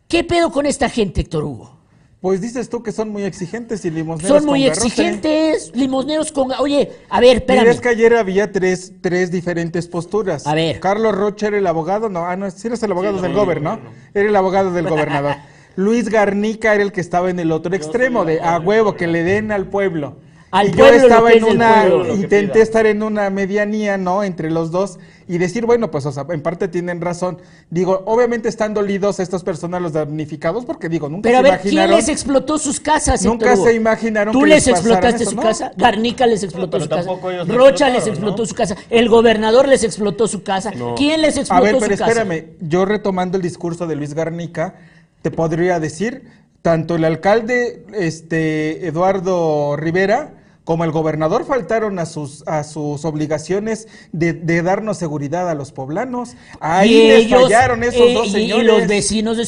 [0.09, 1.75] ¿Qué pedo con esta gente, Héctor Hugo?
[2.21, 4.87] Pues dices tú que son muy exigentes y limosneros Son muy con garrote.
[4.89, 6.53] exigentes, limosneros con...
[6.53, 7.69] Oye, a ver, Mira, espérame.
[7.69, 10.47] es que ayer había tres, tres diferentes posturas.
[10.47, 10.81] A ver.
[10.81, 13.91] Carlos Rocha era el abogado, no, ah, no, sí eres el abogado del gobernador, ¿no?
[14.15, 15.35] Era el abogado del gobernador.
[15.77, 19.23] Luis Garnica era el que estaba en el otro extremo, de a huevo, que le
[19.23, 20.17] den al pueblo.
[20.55, 23.99] Al yo pueblo lo estaba que en es una, pueblo, intenté estar en una medianía,
[23.99, 24.23] ¿no?
[24.23, 27.39] Entre los dos y decir, bueno, pues, o sea, en parte tienen razón.
[27.71, 31.61] Digo, obviamente están dolidos estos personas, los damnificados, porque digo, nunca Pero a se ver,
[31.61, 31.97] ¿quién imaginaron.
[31.97, 33.25] les explotó sus casas?
[33.25, 35.43] Nunca Héctor se imaginaron ¿Tú que les les explotaste eso, su ¿no?
[35.43, 35.73] casa?
[35.77, 37.05] Garnica les explotó pero su casa.
[37.05, 38.47] tampoco ellos lo Rocha les explotó ¿no?
[38.47, 38.77] su casa.
[38.91, 40.73] El gobernador les explotó su casa.
[40.97, 42.11] ¿Quién les A explotó ver, su pero casa?
[42.23, 44.77] espérame, yo retomando el discurso de Luis Garnica,
[45.23, 46.29] te podría decir,
[46.63, 53.87] tanto el alcalde este, Eduardo Rivera como el gobernador faltaron a sus, a sus obligaciones
[54.13, 56.31] de, de darnos seguridad a los poblanos.
[56.59, 58.63] Ahí Y les ellos, fallaron esos eh, dos y- señores.
[58.65, 59.45] Y los vecinos de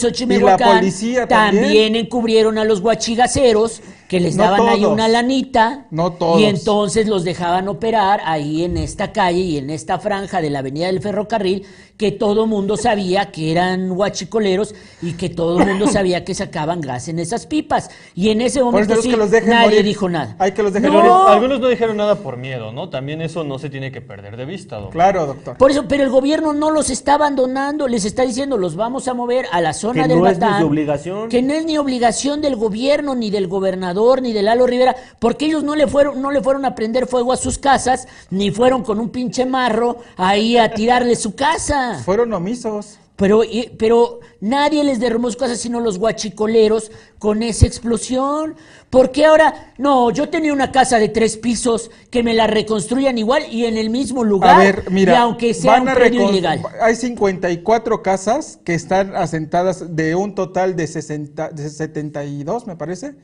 [0.78, 1.96] policía también.
[1.96, 5.86] encubrieron a los guachigaceros que les No daban ahí una lanita.
[5.90, 6.40] No todos.
[6.40, 10.58] Y entonces los dejaban operar ahí en esta calle y en esta franja de la
[10.60, 11.64] avenida del ferrocarril
[11.96, 17.08] que todo mundo sabía que eran guachicoleros y que todo mundo sabía que sacaban gas
[17.08, 17.90] en esas pipas.
[18.14, 19.84] Y en ese momento tenemos sí, que los dejen nadie morir.
[19.84, 20.36] dijo nada.
[20.38, 21.12] Hay que los dejen No, morir.
[21.28, 22.90] Algunos no dijeron nada por miedo, ¿no?
[22.90, 24.92] También eso no se tiene que perder de vista, doctor.
[24.92, 25.56] Claro, doctor.
[25.56, 29.14] Por eso, pero el gobierno no los está abandonando, les está diciendo, los vamos a
[29.14, 31.28] mover a la zona Que del no es ni su obligación.
[31.28, 35.46] Que no es ni obligación del gobierno, ni del gobernador, ni de Lalo Rivera, porque
[35.46, 38.82] ellos no le fueron, no le fueron a prender fuego a sus casas, ni fueron
[38.82, 41.85] con un pinche marro ahí a tirarle su casa.
[42.04, 42.98] Fueron omisos.
[43.16, 43.40] Pero,
[43.78, 48.56] pero nadie les derrumbó sus casas sino los guachicoleros con esa explosión.
[48.90, 49.72] ¿Por qué ahora?
[49.78, 53.78] No, yo tenía una casa de tres pisos que me la reconstruyan igual y en
[53.78, 54.56] el mismo lugar.
[54.56, 56.62] A ver, mira, y aunque sea un predio ilegal.
[56.80, 63.14] Hay 54 casas que están asentadas de un total de, 60, de 72, me parece.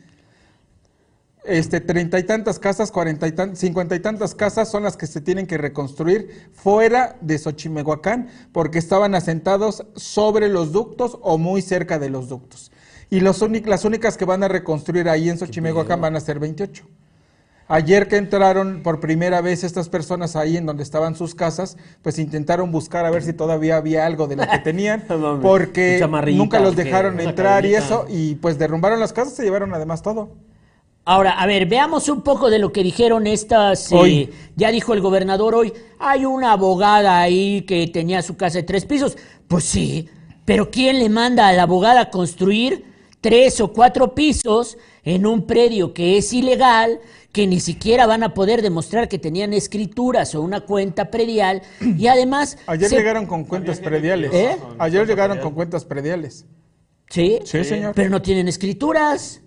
[1.45, 5.09] Este, treinta y tantas casas, cuarenta y tan, cincuenta y tantas casas son las que
[5.09, 11.61] se tienen que reconstruir fuera de Xochimehuacán porque estaban asentados sobre los ductos o muy
[11.61, 12.71] cerca de los ductos.
[13.11, 16.85] Y los las únicas que van a reconstruir ahí en Xochimehuacán van a ser 28.
[17.67, 22.19] Ayer que entraron por primera vez estas personas ahí en donde estaban sus casas, pues
[22.19, 25.05] intentaron buscar a ver si todavía había algo de lo que tenían,
[25.41, 30.03] porque nunca los dejaron entrar y eso, y pues derrumbaron las casas, se llevaron además
[30.03, 30.31] todo.
[31.05, 33.91] Ahora, a ver, veamos un poco de lo que dijeron estas.
[33.91, 34.31] eh, Hoy.
[34.57, 35.73] ya dijo el gobernador hoy.
[35.99, 39.17] Hay una abogada ahí que tenía su casa de tres pisos.
[39.49, 40.09] Pues sí,
[40.45, 42.85] pero ¿quién le manda a la abogada a construir
[43.21, 47.01] tres o cuatro pisos en un predio que es ilegal?
[47.33, 52.07] que ni siquiera van a poder demostrar que tenían escrituras o una cuenta predial y
[52.07, 54.31] además Ayer se- llegaron con cuentas prediales.
[54.35, 54.59] ¿Eh?
[54.79, 56.45] Ayer llegaron con cuentas prediales.
[57.09, 57.95] sí, Sí, señor.
[57.95, 59.41] pero no tienen escrituras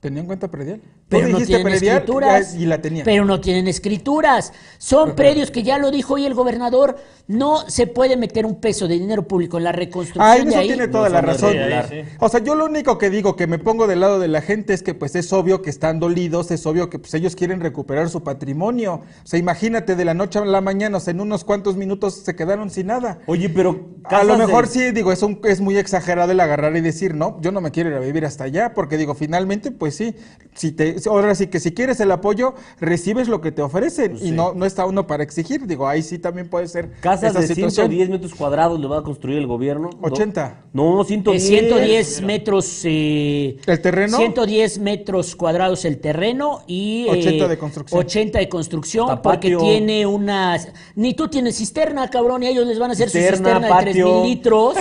[0.00, 0.80] Tenían cuenta predial.
[1.08, 2.54] Pero no dijiste tienen predial escrituras.
[2.56, 3.04] y la tenían.
[3.04, 4.52] Pero no tienen escrituras.
[4.78, 6.96] Son predios que ya lo dijo hoy el gobernador.
[7.28, 10.50] No se puede meter un peso de dinero público en la reconstrucción Ah, en de
[10.50, 10.66] eso ahí.
[10.68, 11.52] tiene toda No la razón.
[11.88, 11.96] Sí.
[12.20, 14.74] O sea, yo lo único que digo que me pongo del lado de la gente
[14.74, 18.08] es que pues es obvio que están dolidos, es obvio que pues ellos quieren recuperar
[18.08, 18.94] su patrimonio.
[19.24, 22.14] O sea, imagínate de la noche a la mañana, o sea, en unos cuantos minutos
[22.24, 23.18] se quedaron sin nada.
[23.26, 23.86] Oye, pero.
[24.04, 27.14] A lo mejor de- sí, digo, es, un- es muy exagerado el agarrar y decir,
[27.14, 30.14] no, yo no me quiero ir a vivir hasta allá, porque digo, finalmente, pues sí,
[30.54, 34.22] si te, ahora sí que si quieres el apoyo, recibes lo que te ofrecen Pues
[34.22, 34.32] y sí.
[34.32, 37.46] no, no está uno para exigir, digo, ahí sí también puede ser Casas esa de
[37.48, 37.88] situación.
[37.88, 39.90] 110 metros cuadrados le va a construir el gobierno.
[39.90, 39.98] ¿no?
[40.06, 40.64] 80.
[40.72, 41.42] No, De 110.
[41.46, 42.80] 110 metros.
[42.84, 44.16] eh, ¿El terreno?
[44.16, 47.06] 110 metros cuadrados el terreno y.
[47.08, 48.00] 80 de construcción.
[48.00, 49.58] 80 de construcción Hasta porque patio.
[49.60, 50.58] tiene una.
[50.94, 53.82] Ni tú tienes cisterna, cabrón, y ellos les van a hacer Cisterna, su cisterna de
[53.84, 54.20] 3 patio.
[54.22, 54.76] mil litros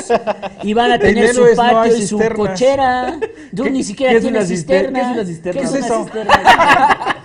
[0.64, 3.20] y van a En tener su no patio hay y su cochera.
[3.56, 5.00] Tú ¿Qué- ni siquiera tienes una cister- cisterna.
[5.00, 5.62] qué es una cisterna?
[5.62, 6.05] ¿Qué es ¿Qué es una eso?
[6.06, 7.24] Cisterna?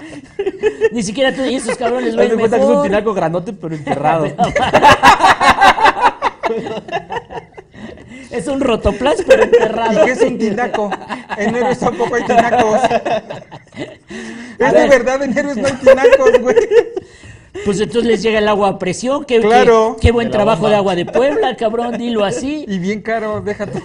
[0.93, 3.75] Ni siquiera tú y esos cabrones Haz ven cuenta que es un tinaco granote, pero
[3.75, 4.27] enterrado.
[8.31, 9.93] Es un rotoplas, pero enterrado.
[9.93, 10.91] ¿Y qué es un tinaco?
[11.37, 12.81] En héroes tampoco hay tinacos.
[13.75, 14.89] Es de ver.
[14.89, 16.57] verdad, en héroes no hay tinacos, güey.
[17.65, 19.25] Pues entonces les llega el agua a presión.
[19.25, 19.97] Qué, Claro.
[20.01, 20.71] qué, qué buen De trabajo bomba.
[20.71, 22.65] de agua de Puebla, cabrón, dilo así.
[22.69, 23.81] Y bien caro, deja tú.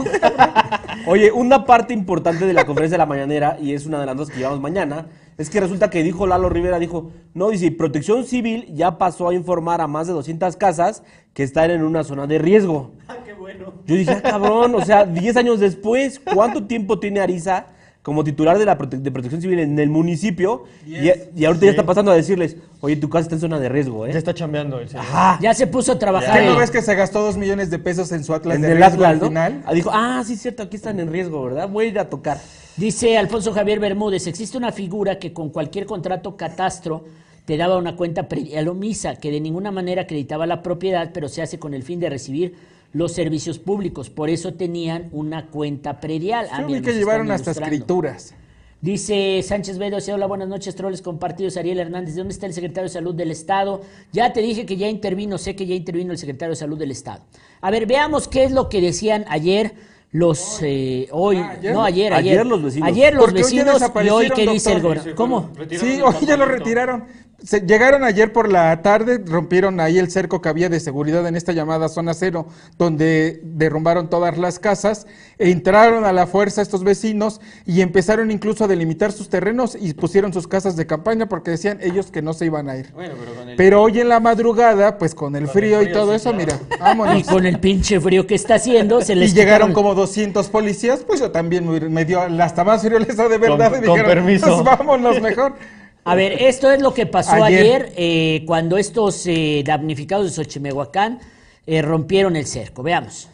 [1.08, 4.16] Oye, una parte importante de la conferencia de la mañanera, y es una de las
[4.18, 8.24] dos que llevamos mañana, es que resulta que dijo Lalo Rivera, dijo, no, dice, Protección
[8.26, 12.26] Civil ya pasó a informar a más de 200 casas que están en una zona
[12.26, 12.92] de riesgo.
[13.08, 13.74] Ah, qué bueno.
[13.86, 17.68] Yo dije, ah, cabrón, o sea, 10 años después, ¿cuánto tiempo tiene Ariza
[18.06, 20.66] como titular de la prote- de Protección Civil en el municipio?
[20.86, 23.68] Y, y ahorita ya está pasando a decirles, oye, tu casa está en zona de
[23.68, 24.18] riesgo, Ya ¿eh?
[24.20, 25.06] está chambeando el señor.
[25.06, 25.40] Ajá.
[25.42, 26.40] Ya se puso a trabajar.
[26.40, 28.74] ¿Qué no ves que se gastó dos millones de pesos en su Atlas En de
[28.74, 29.28] el riesgo Atlas, al ¿no?
[29.30, 29.64] final?
[29.66, 31.68] Ah, dijo, ah, sí, cierto, aquí están en riesgo, ¿verdad?
[31.68, 32.38] Voy a ir a tocar.
[32.78, 37.06] Dice Alfonso Javier Bermúdez, existe una figura que con cualquier contrato catastro
[37.46, 41.42] te daba una cuenta predial omisa, que de ninguna manera acreditaba la propiedad, pero se
[41.42, 42.56] hace con el fin de recibir
[42.96, 44.10] los servicios públicos.
[44.10, 46.48] Por eso tenían una cuenta predial.
[46.50, 48.34] Ah, Yo mira, vi que llevaron hasta escrituras.
[48.80, 51.58] Dice Sánchez Bedo, hola, buenas noches, troles compartidos.
[51.58, 53.82] Ariel Hernández, ¿de dónde está el secretario de Salud del Estado?
[54.14, 56.92] Ya te dije que ya intervino, sé que ya intervino el secretario de Salud del
[56.92, 57.22] Estado.
[57.60, 59.74] A ver, veamos qué es lo que decían ayer
[60.12, 61.74] los, eh, hoy, Ah, ayer.
[61.74, 62.34] no, ayer, ayer.
[62.34, 62.88] Ayer los vecinos.
[62.88, 65.16] Ayer los Porque hoy vecinos y hoy qué dice el gobernador.
[65.16, 65.50] ¿Cómo?
[65.70, 67.04] Sí, hoy ya lo retiraron.
[67.46, 71.36] Se- llegaron ayer por la tarde, rompieron ahí el cerco que había de seguridad en
[71.36, 75.06] esta llamada zona cero, donde derrumbaron todas las casas,
[75.38, 79.94] e entraron a la fuerza estos vecinos y empezaron incluso a delimitar sus terrenos y
[79.94, 82.92] pusieron sus casas de campaña porque decían ellos que no se iban a ir.
[82.94, 83.56] Bueno, pero con el...
[83.56, 86.38] Pero hoy en la madrugada, pues con el frío y frío, todo sí, eso, claro.
[86.38, 87.20] mira, vámonos.
[87.20, 90.50] Y con el pinche frío que está haciendo, se les Y llegaron quitaron- como 200
[90.50, 93.86] policías, pues yo también me- dio hasta más frío les da de verdad Con- y
[93.88, 94.48] con dijeron, permiso.
[94.48, 95.54] pues vámonos mejor.
[96.08, 97.94] A ver, esto es lo que pasó ayer, Ayer.
[97.98, 101.20] eh, cuando estos eh, damnificados de Xochimehuacán
[101.66, 102.84] eh, rompieron el cerco.
[102.84, 103.28] Veamos.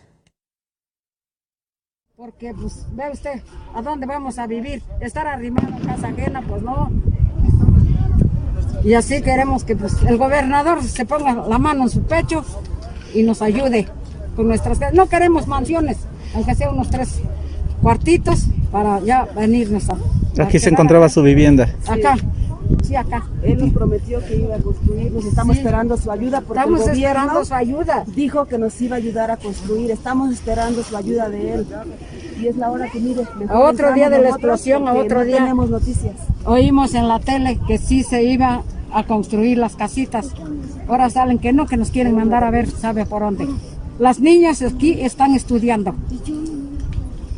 [2.16, 3.42] Porque, pues, ve usted,
[3.74, 4.82] ¿a dónde vamos a vivir?
[5.02, 6.90] Estar arrimado a casa ajena, pues no.
[8.86, 12.46] Y así queremos que pues, el gobernador se ponga la mano en su pecho
[13.14, 13.88] y nos ayude
[14.36, 14.94] con nuestras casas.
[14.96, 15.98] No queremos mansiones,
[16.34, 17.20] aunque sea unos tres
[17.82, 19.94] cuartitos para ya venirnos a.
[19.94, 21.14] a Aquí se encontraba acá.
[21.14, 21.76] su vivienda.
[21.88, 22.16] Acá,
[22.84, 23.26] sí, acá.
[23.44, 25.60] Él nos prometió que iba a construir, nos estamos Sí.
[25.62, 28.04] esperando su ayuda porque Estamos el gobierno esperando su ayuda.
[28.16, 31.68] dijo que nos iba a ayudar a construir, estamos esperando su ayuda de él.
[32.42, 35.26] Y es la hora que mire, A otro día de la explosión, a otro no
[35.26, 35.38] día.
[35.38, 36.16] tenemos noticias.
[36.46, 40.32] Oímos en la tele que sí se iba a construir las casitas.
[40.88, 43.48] Ahora salen que no, que nos quieren mandar a ver, sabe por dónde.
[44.00, 45.94] Las niñas aquí están estudiando.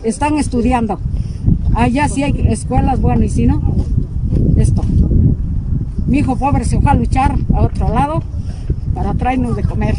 [0.04, 1.00] Están estudiando.
[1.76, 3.62] Allá sí hay escuelas, bueno, y si no,
[4.58, 4.82] esto.
[6.13, 8.21] Mi hijo pobre se fue a luchar a otro lado
[8.93, 9.95] para traernos de comer.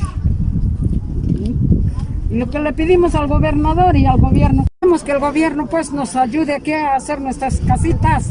[2.31, 5.91] Y lo que le pedimos al gobernador y al gobierno, queremos que el gobierno pues
[5.91, 8.31] nos ayude aquí a hacer nuestras casitas.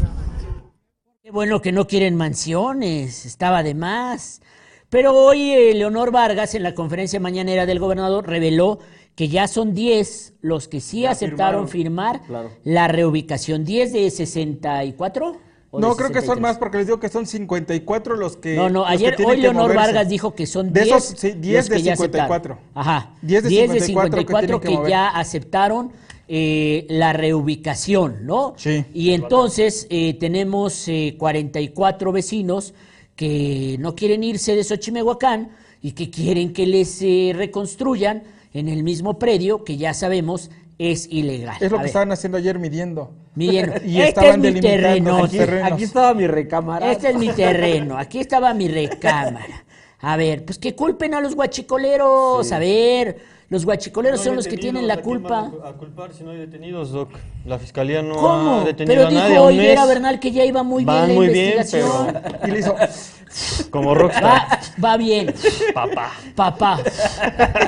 [1.22, 4.42] Qué bueno que no quieren mansiones, estaba de más.
[4.90, 8.80] Pero hoy eh, Leonor Vargas en la conferencia mañanera del gobernador reveló
[9.14, 12.50] que ya son 10 los que sí Ya aceptaron firmaron, firmar claro.
[12.64, 13.66] la reubicación.
[13.66, 15.36] ¿10 de 64?
[15.76, 16.42] ¿O de No, creo que son 63?
[16.42, 18.56] más porque les digo que son 54 los que.
[18.56, 19.74] No, no, que ayer, hoy que Leonor.
[19.74, 22.28] Vargas dijo que son De 10, esos, sí, 10 los de que ya aceptaron.
[22.44, 22.58] 54.
[22.76, 24.90] Ajá, 10 de 10 de 54 que 54 tienen que, que mover.
[24.92, 25.92] ya aceptaron
[26.28, 28.54] eh, la reubicación, ¿no?
[28.56, 28.86] Sí.
[28.94, 32.76] Y entonces eh, tenemos eh, 44 vecinos
[33.16, 35.50] que no quieren irse de Xochimehuacán
[35.82, 38.22] y que quieren que les eh, reconstruyan
[38.54, 41.58] en el mismo predio que ya sabemos es ilegal.
[41.60, 43.12] Es lo A que ver, estaban haciendo ayer midiendo.
[43.36, 45.24] y este estaban es mi terreno.
[45.24, 46.92] Aquí, estaba mi recámara.
[46.92, 49.64] Este es mi terreno, aquí estaba mi recámara.
[50.02, 52.52] A ver, pues que culpen a los guachicoleros.
[52.52, 53.18] A ver,
[53.50, 55.52] los guachicoleros No son los que tienen la ¿a quién culpa.
[55.64, 57.12] A, culpar si no hay detenidos, Doc.
[57.46, 58.60] La fiscalía no ¿Cómo?
[58.62, 59.30] ha detenido Pero a nadie.
[59.34, 59.86] dijo a un Higuera.
[59.86, 62.22] Bernal que ya iba muy bien Van la muy bien, investigación.
[62.46, 62.76] Y le hizo.
[63.72, 64.24] Como rockstar.
[64.24, 65.34] Va, va bien,
[65.74, 66.12] Papá.
[66.36, 66.80] papá.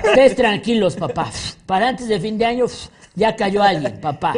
[0.06, 1.32] Ustedes tranquilos, papá.
[1.66, 2.66] Para antes de fin de año
[3.16, 4.34] ya cayó alguien, papá.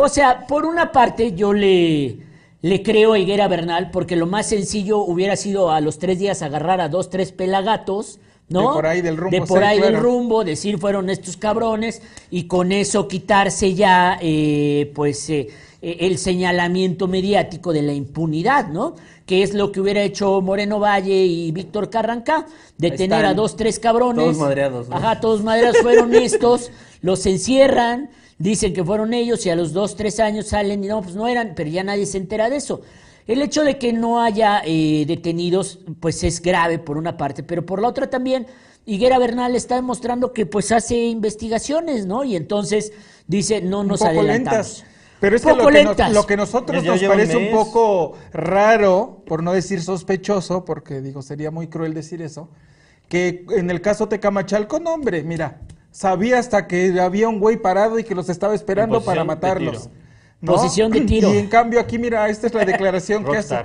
[0.00, 2.18] O sea, por una parte yo le,
[2.62, 6.40] le creo a Higuera Bernal porque lo más sencillo hubiera sido a los tres días
[6.42, 8.60] agarrar a dos, tres pelagatos, ¿no?
[8.60, 12.44] De por ahí del rumbo, De por ahí del rumbo, decir fueron estos cabrones y
[12.44, 15.48] con eso quitarse ya, eh, pues, eh,
[15.82, 18.94] eh, el señalamiento mediático de la impunidad, ¿no?
[19.26, 23.80] Que es lo que hubiera hecho Moreno Valle y Víctor Carranca, detener a dos, tres
[23.80, 24.24] cabrones.
[24.24, 24.94] todos madreados, ¿no?
[24.94, 26.70] Ajá, todos madreados fueron estos,
[27.02, 31.02] los encierran, dicen que fueron ellos y a los dos, tres años salen y no,
[31.02, 32.82] pues no eran, pero ya nadie se entera de eso.
[33.26, 37.66] El hecho de que no haya eh, detenidos, pues es grave por una parte, pero
[37.66, 38.46] por la otra también,
[38.86, 42.24] Higuera Bernal está demostrando que pues hace investigaciones, ¿no?
[42.24, 42.92] Y entonces
[43.26, 44.68] dice, no nos adelantamos.
[44.68, 44.84] lentas.
[45.20, 46.12] Pero es que lo que, nos, lentas.
[46.12, 51.20] lo que nosotros nos un parece un poco raro, por no decir sospechoso, porque digo,
[51.22, 52.48] sería muy cruel decir eso,
[53.08, 57.98] que en el caso Tecamachalco, no hombre, mira, sabía hasta que había un güey parado
[57.98, 59.88] y que los estaba esperando para matarlos.
[60.44, 61.34] Posición de tiro.
[61.34, 63.58] Y en cambio aquí, mira, esta es la declaración que hace.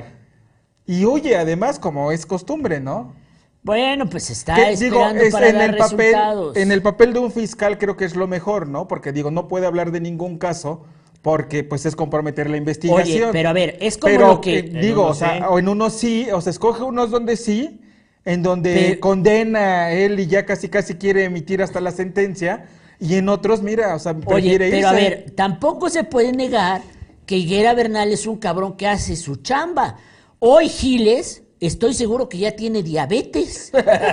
[0.86, 3.13] Y huye, además, como es costumbre, ¿no?
[3.62, 6.58] Bueno, pues está Que, esperando es para en dar el papel, resultados.
[6.58, 8.87] en el papel de un fiscal creo que es lo mejor, ¿no?
[8.89, 10.83] Porque digo, no puede hablar de ningún caso
[11.21, 13.23] porque pues es comprometer la investigación.
[13.23, 14.60] Oye, pero a ver, es como Pero, lo que...
[14.60, 15.43] eh, digo, o sea, sí.
[15.48, 17.79] o en uno sí, o se escoge unos donde sí,
[18.26, 22.65] en donde Pero- condena a él y ya casi casi quiere emitir hasta la sentencia,
[23.00, 26.82] y en otros, mira, o sea, Oye, pero a ver, tampoco se puede negar
[27.26, 29.98] que Higuera Bernal es un cabrón que hace su chamba.
[30.40, 33.71] Hoy Giles estoy seguro que ya tiene diabetes.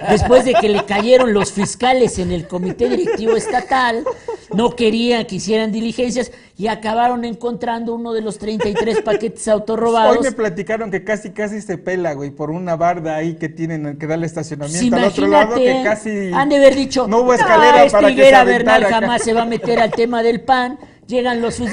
[0.08, 4.04] Después de que le cayeron los fiscales en el comité directivo estatal,
[4.54, 10.16] no querían que hicieran diligencias y acabaron encontrando uno de los 33 paquetes autorrobados.
[10.16, 13.98] Hoy me platicaron que casi casi se pela, güey, por una barda ahí que tienen
[13.98, 17.20] que darle estacionamiento Sí, al otro lado que imagínate, casi han de haber dicho, no
[17.20, 18.90] hubo escalera "Ah, para este que se Bernal aventara".
[18.90, 20.78] jamás se va a meter al tema del pan.
[21.06, 21.66] Llegan los ¡Ay!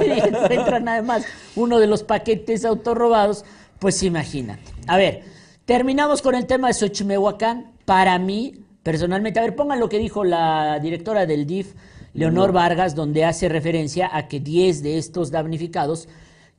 [0.06, 1.24] y encuentran además
[1.54, 3.44] uno de los paquetes autorrobados.
[3.80, 4.62] Pues imagínate.
[4.86, 5.24] A ver,
[5.64, 7.72] terminamos con el tema de Xochimehuacán.
[7.86, 8.52] Para mí,
[8.82, 11.74] personalmente, a ver, pongan lo que dijo la directora del DIF,
[12.12, 16.08] Leonor Vargas, donde hace referencia a que 10 de estos damnificados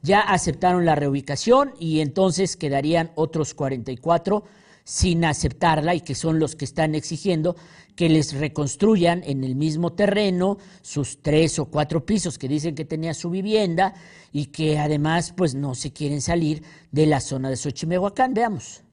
[0.01, 4.43] ya aceptaron la reubicación y entonces quedarían otros 44
[4.83, 7.55] sin aceptarla y que son los que están exigiendo
[7.95, 12.85] que les reconstruyan en el mismo terreno sus tres o cuatro pisos que dicen que
[12.85, 13.93] tenía su vivienda
[14.31, 18.33] y que además pues no se quieren salir de la zona de Xochimehuacán.
[18.33, 18.83] Veamos.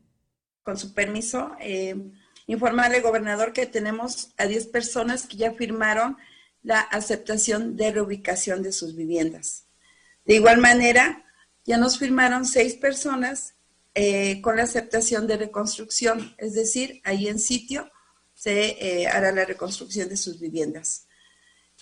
[0.62, 1.96] con su permiso, eh,
[2.46, 6.18] gobernador que tenemos a 10 personas que ya firmaron
[6.62, 9.64] la aceptación de reubicación de sus viviendas.
[10.26, 11.24] De igual manera,
[11.64, 13.54] ya nos firmaron seis personas
[13.94, 17.90] eh, con la aceptación de reconstrucción, es decir, ahí en sitio
[18.38, 21.06] se eh, hará la reconstrucción de sus viviendas.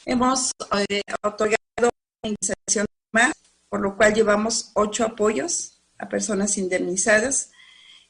[0.06, 0.52] Hemos
[0.88, 1.90] eh, otorgado una
[2.30, 3.34] indemnización más,
[3.68, 7.50] por lo cual llevamos ocho apoyos a personas indemnizadas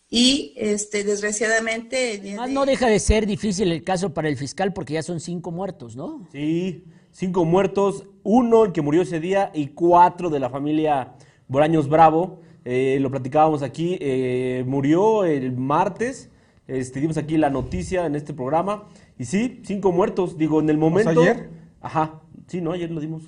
[0.08, 4.72] y este, desgraciadamente Además, de- no deja de ser difícil el caso para el fiscal
[4.72, 6.28] porque ya son cinco muertos, ¿no?
[6.30, 11.14] Sí, cinco muertos, uno el que murió ese día y cuatro de la familia
[11.48, 12.42] Boraños Bravo.
[12.64, 16.30] Eh, lo platicábamos aquí, eh, murió el martes,
[16.68, 18.84] este, dimos aquí la noticia en este programa.
[19.18, 21.20] Y sí, cinco muertos, digo, en el momento...
[21.20, 21.50] ayer?
[21.80, 23.22] Ajá, sí, no, ayer lo dimos.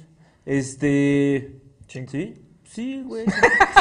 [0.45, 1.61] Este...
[1.87, 2.35] Sí,
[2.65, 3.25] sí, güey.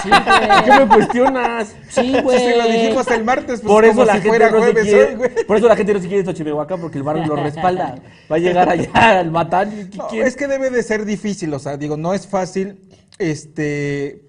[0.03, 0.87] Sí, ¿Por qué me güey.
[0.87, 1.75] cuestionas?
[1.89, 2.39] Sí, Si güey.
[2.39, 4.63] se lo dijimos el martes, pues por eso como la si gente fuera no se
[4.63, 5.45] jueves quiere, hoy, güey.
[5.45, 6.23] por eso la gente no se quiere
[6.81, 7.95] porque el barrio lo respalda.
[8.31, 9.89] Va a llegar allá al matán.
[9.97, 12.79] No, es que debe de ser difícil, o sea, digo, no es fácil
[13.17, 14.26] este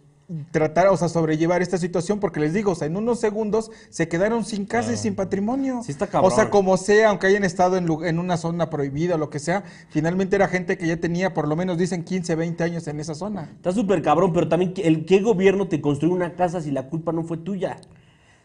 [0.51, 4.09] tratar, o sea, sobrellevar esta situación porque les digo, o sea, en unos segundos se
[4.09, 5.81] quedaron sin casa y sin patrimonio.
[5.85, 6.31] Sí está cabrón.
[6.31, 9.39] O sea, como sea, aunque hayan estado en, en una zona prohibida o lo que
[9.39, 13.01] sea, finalmente era gente que ya tenía por lo menos dicen 15, 20 años en
[13.01, 13.51] esa zona.
[13.57, 17.13] Está súper cabrón, pero también, el, ¿qué gobierno te construyó una casa si la culpa
[17.13, 17.79] no fue tuya?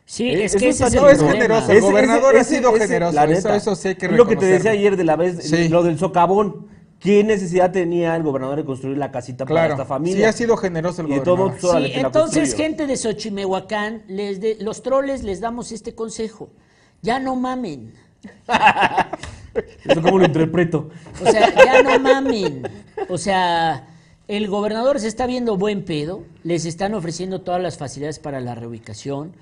[0.05, 1.41] Sí, Eh, es que eso ese es el no, es problema.
[1.43, 1.71] generoso.
[1.71, 4.95] El gobernador ha sido generoso, eso- eso sí hay que Lo que te decía ayer
[4.97, 5.69] de la vez, Sí.
[5.69, 6.67] lo del socavón.
[7.03, 10.15] ¿Qué necesidad tenía el gobernador de construir la casita para esta familia?
[10.19, 11.83] sí ha sido generoso el Y gobernador.
[11.85, 16.49] Sí, entonces, gente de Xochimehuacán, les de- los troles les damos este consejo.
[17.01, 17.93] Ya no mamen.
[19.83, 20.89] Eso cómo lo interpreto.
[21.21, 22.63] O sea, ya no mamen.
[23.09, 23.85] O sea,
[24.29, 28.55] el gobernador se está viendo buen pedo, les están ofreciendo todas las facilidades para la
[28.55, 29.33] reubicación.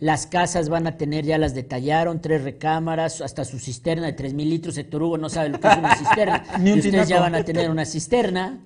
[0.00, 4.32] Las casas van a tener, ya las detallaron, tres recámaras, hasta su cisterna de 3
[4.32, 4.78] mil litros.
[4.78, 6.44] Héctor Hugo no sabe lo que es una cisterna.
[6.58, 8.58] Ni un y ustedes ya van a tener una cisterna.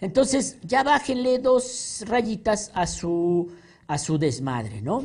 [0.00, 3.50] Entonces, ya bájenle dos rayitas a su,
[3.88, 5.02] a su desmadre, ¿no?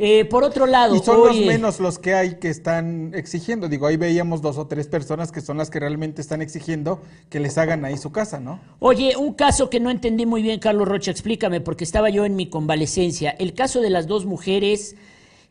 [0.00, 3.68] Eh, por otro lado, Y son los menos los que hay que están exigiendo.
[3.68, 7.40] Digo, ahí veíamos dos o tres personas que son las que realmente están exigiendo que
[7.40, 8.60] les hagan ahí su casa, ¿no?
[8.78, 12.36] Oye, un caso que no entendí muy bien, Carlos Rocha, explícame, porque estaba yo en
[12.36, 13.30] mi convalecencia.
[13.30, 14.94] El caso de las dos mujeres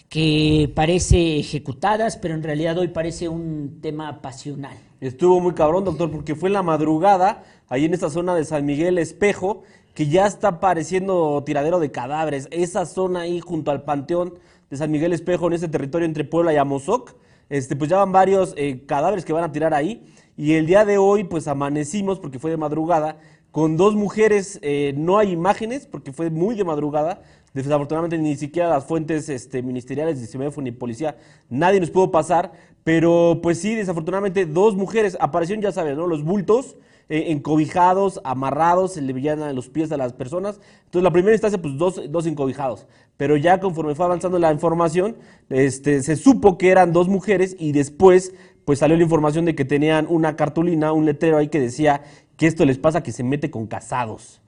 [0.08, 4.78] que parece ejecutadas, pero en realidad hoy parece un tema pasional.
[5.02, 8.66] Estuvo muy cabrón, doctor, porque fue en la madrugada, ahí en esta zona de San
[8.66, 9.64] Miguel Espejo,
[9.98, 12.48] que ya está pareciendo tiradero de cadáveres.
[12.52, 14.36] Esa zona ahí junto al panteón
[14.70, 17.16] de San Miguel Espejo, en ese territorio entre Puebla y Amozoc,
[17.50, 20.06] este, pues ya van varios eh, cadáveres que van a tirar ahí.
[20.38, 23.18] Y el día de hoy, pues amanecimos, porque fue de madrugada,
[23.50, 27.24] con dos mujeres, eh, no hay imágenes, porque fue muy de madrugada.
[27.56, 31.18] Desafortunadamente ni siquiera las fuentes este, ministeriales de CIMEFO ni policía,
[31.50, 32.52] nadie nos pudo pasar,
[32.84, 36.06] pero pues sí, desafortunadamente dos mujeres aparecieron, ya sabes, ¿no?
[36.06, 36.76] Los bultos
[37.10, 40.60] eh, encobijados, amarrados, se le veían a los pies a las personas.
[40.86, 45.16] Entonces la primera instancia, pues dos, dos encobijados, pero ya conforme fue avanzando la información,
[45.50, 48.34] este, se supo que eran dos mujeres y después
[48.66, 52.04] pues salió la información de que tenían una cartulina, un letrero ahí que decía
[52.36, 54.42] que esto les pasa que se mete con casados.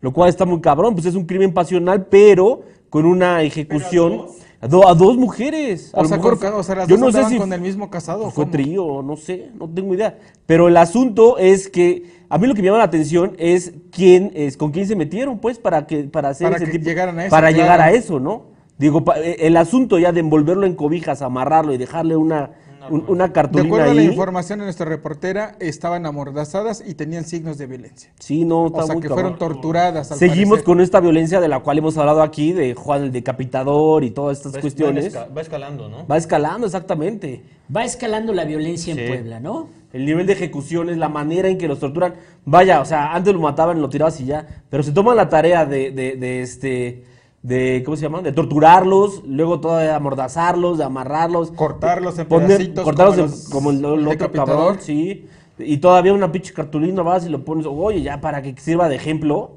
[0.00, 4.26] Lo cual está muy cabrón, pues es un crimen pasional, pero con una ejecución
[4.66, 5.90] a, do- a dos mujeres.
[5.94, 7.88] A O sea, mejor o sea, las yo dos no sé si con el mismo
[7.90, 8.30] casado.
[8.30, 10.18] fue trío, no sé, no tengo idea.
[10.46, 14.32] Pero el asunto es que a mí lo que me llama la atención es quién
[14.34, 17.18] es con quién se metieron, pues, para que para hacer Para ese que tipo- llegaran
[17.18, 17.62] a eso, para claro.
[17.62, 18.54] llegar a eso, ¿no?
[18.78, 22.50] Digo, eh, el asunto ya de envolverlo en cobijas, amarrarlo y dejarle una
[22.90, 27.24] un- una De cartulina acuerdo a la información de nuestra reportera, estaban amordazadas y tenían
[27.24, 28.10] signos de violencia.
[28.18, 29.36] Sí, no, está O sea, muy que cabrón.
[29.36, 30.12] fueron torturadas.
[30.12, 30.64] al Seguimos parecer.
[30.64, 34.38] con esta violencia de la cual hemos hablado aquí, de Juan el Decapitador y todas
[34.38, 35.14] estas Va- cuestiones.
[35.14, 36.06] Va, esca- va escalando, ¿no?
[36.06, 37.42] Va escalando, exactamente.
[37.74, 39.08] Va escalando la violencia en.
[39.08, 39.68] Puebla, ¿no?
[39.92, 42.14] El nivel de ejecuciones, la manera en que los torturan.
[42.44, 44.46] Vaya, o sea, antes lo mataban, lo tirabas y ya.
[44.70, 47.04] Pero se toman la tarea de, de, de este.
[47.46, 48.22] De, ¿Cómo se llama?
[48.22, 51.52] De torturarlos, luego todavía amordazarlos, de amarrarlos.
[51.52, 55.26] Cortarlos en poner- pedacitos cortarlos como en- como el, el otro cabrón, sí.
[55.58, 58.96] Y todavía una pinche cartulina vas y lo pones, oye, ya para que sirva de
[58.96, 59.52] ejemplo,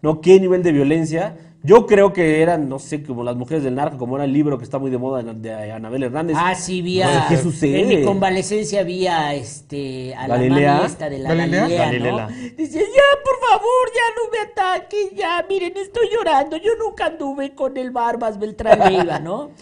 [0.00, 0.20] ¿no?
[0.22, 1.36] ¿Qué nivel de violencia?
[1.66, 4.58] Yo creo que eran, no sé, como las mujeres del narco, como era el libro
[4.58, 6.36] que está muy de moda de, de Anabel Hernández.
[6.38, 7.24] Ah, sí, vía.
[7.26, 7.80] ¿Qué sucede?
[7.80, 10.72] En mi convalecencia vía este, a ¿Galilea?
[10.72, 11.60] la mami esta de la ¿Galilea?
[11.62, 12.12] Galilea, Galilea.
[12.12, 12.28] ¿no?
[12.54, 17.54] Dice, ya, por favor, ya no me ataquen, ya, miren, estoy llorando, yo nunca anduve
[17.54, 19.50] con el Barbas Beltrán Leiva, ¿no?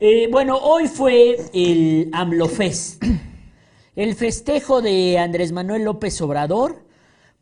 [0.00, 3.02] Eh, bueno, hoy fue el AMLOFest,
[3.96, 6.84] el festejo de Andrés Manuel López Obrador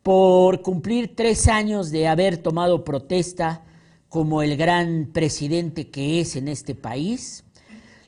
[0.01, 3.61] por cumplir tres años de haber tomado protesta
[4.09, 7.43] como el gran presidente que es en este país.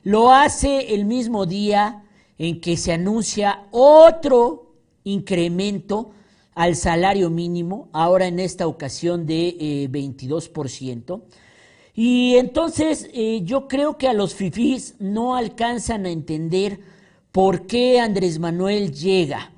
[0.02, 2.04] Lo hace el mismo día
[2.38, 4.72] en que se anuncia otro
[5.04, 6.12] incremento
[6.54, 11.22] al salario mínimo, ahora en esta ocasión de eh, 22%.
[11.94, 16.80] Y entonces eh, yo creo que a los fifís no alcanzan a entender
[17.32, 19.52] por qué Andrés Manuel llega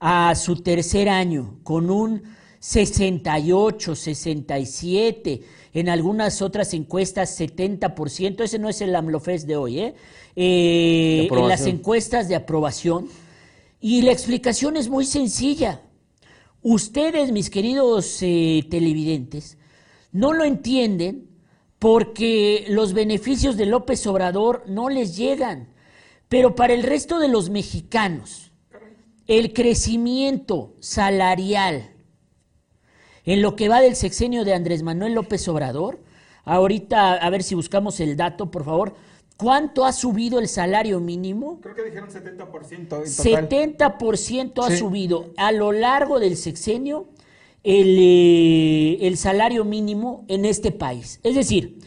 [0.00, 2.22] a su tercer año con un
[2.62, 5.42] 68, 67,
[5.74, 9.94] en algunas otras encuestas 70%, ese no es el AMLOFES de hoy, ¿eh?
[10.36, 13.08] Eh, en las encuestas de aprobación.
[13.80, 15.82] Y la explicación es muy sencilla.
[16.62, 19.58] Ustedes, mis queridos eh, televidentes,
[20.12, 21.30] no lo entienden
[21.80, 25.66] porque los beneficios de López Obrador no les llegan.
[26.28, 28.52] Pero para el resto de los mexicanos,
[29.26, 31.91] el crecimiento salarial
[33.24, 36.00] en lo que va del sexenio de Andrés Manuel López Obrador,
[36.44, 38.94] ahorita a ver si buscamos el dato, por favor,
[39.36, 41.60] ¿cuánto ha subido el salario mínimo?
[41.60, 43.06] Creo que dijeron 70% en total.
[43.06, 44.76] 70% ha Sí.
[44.78, 47.06] subido a lo largo del sexenio
[47.64, 51.20] el, eh, el salario mínimo en este país.
[51.22, 51.78] Es decir,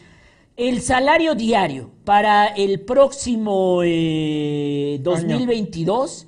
[0.56, 6.26] el salario diario para el próximo eh, 2022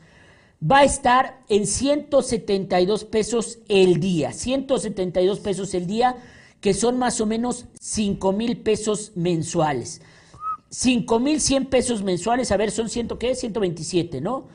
[0.62, 4.32] va a estar en 172 pesos el día.
[4.32, 6.16] 172 pesos el día,
[6.61, 10.02] que son más o menos 5 mil pesos mensuales.
[10.70, 13.34] 5 mil 100 pesos mensuales, a ver, son ciento, ¿qué?
[13.34, 14.48] 127, ¿no?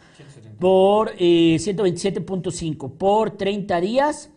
[0.59, 4.29] Por eh, 127.5 por 30 días.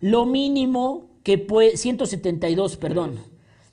[0.00, 3.18] Lo mínimo que puede, 172, perdón.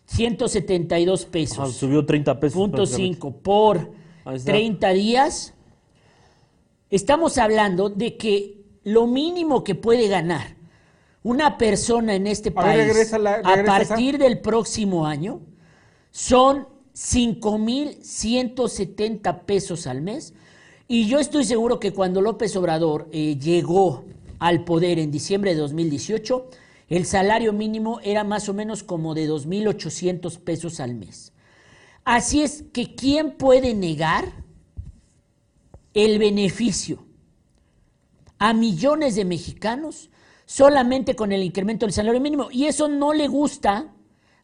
[0.06, 1.60] 172 pesos.
[1.60, 2.56] Ah, subió 30 pesos.
[2.56, 3.16] Punto prácticamente.
[3.16, 3.92] 5 por
[4.26, 4.52] Ahí está.
[4.52, 5.54] 30 días.
[6.92, 10.58] Estamos hablando de que lo mínimo que puede ganar
[11.24, 13.18] una persona en este A ver, país a esa.
[13.66, 15.40] partir del próximo año
[16.12, 20.34] son 5.170 pesos al mes.
[20.88, 24.04] Y yo estoy seguro que cuando López Obrador eh, llegó
[24.40, 26.50] al poder en diciembre de 2018,
[26.90, 31.32] el salario mínimo era más o menos como de 2.800 pesos al mes.
[32.04, 34.34] Así es que, ¿quién puede negar
[35.94, 37.06] el beneficio
[38.40, 40.10] a millones de mexicanos
[40.46, 42.50] solamente con el incremento del salario mínimo?
[42.52, 43.94] Y eso no le gusta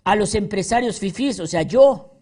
[0.03, 2.13] a los empresarios fifís, o sea, yo,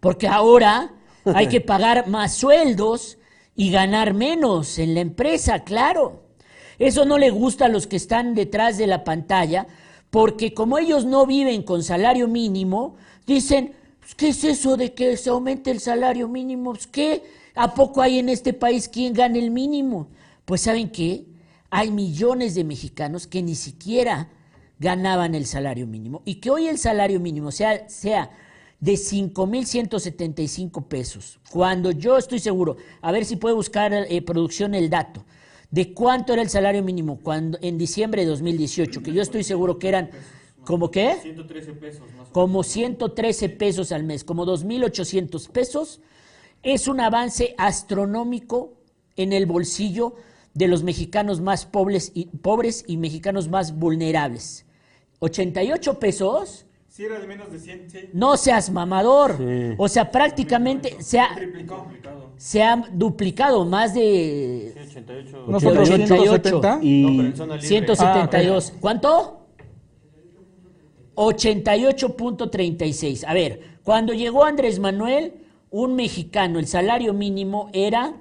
[0.00, 0.94] porque ahora
[1.24, 3.18] hay que pagar más sueldos
[3.54, 6.22] y ganar menos en la empresa, claro.
[6.78, 9.66] Eso no le gusta a los que están detrás de la pantalla,
[10.10, 12.96] porque como ellos no viven con salario mínimo,
[13.26, 16.72] dicen, "Pues, ¿qué es eso de que se aumente el salario mínimo?
[16.72, 17.24] Pues, ¿Qué?
[17.58, 20.06] ¿A poco hay en este país quien gane el mínimo?
[20.44, 21.26] Pues ¿saben qué?
[21.70, 24.30] Hay millones de mexicanos que ni siquiera
[24.78, 28.30] ganaban el salario mínimo y que hoy el salario mínimo sea, sea
[28.78, 34.88] de 5.175 pesos, cuando yo estoy seguro, a ver si puede buscar eh, producción el
[34.88, 35.24] dato,
[35.72, 39.80] de cuánto era el salario mínimo cuando en diciembre de 2018, que yo estoy seguro
[39.80, 40.10] que eran,
[40.64, 41.16] ¿como qué?
[41.22, 42.28] 113 pesos más.
[42.28, 46.00] Como 113 pesos al mes, como 2.800 pesos,
[46.62, 48.74] es un avance astronómico
[49.16, 50.14] en el bolsillo
[50.54, 54.64] de los mexicanos más pobres y, pobres y mexicanos más vulnerables.
[55.20, 57.98] 88 pesos, Si era de menos de 100, sí.
[58.12, 59.36] no seas mamador.
[59.38, 59.74] Sí.
[59.78, 61.28] O sea, prácticamente se ha,
[62.36, 65.44] se ha duplicado más de 88.
[65.48, 66.78] Nosotros 88 170.
[66.82, 67.68] Y No, pero en zona libre.
[67.68, 68.72] 172.
[68.80, 69.34] ¿Cuánto?
[71.14, 73.24] 88.36.
[73.26, 75.32] A ver, cuando llegó Andrés Manuel,
[75.70, 78.14] un mexicano, el salario mínimo era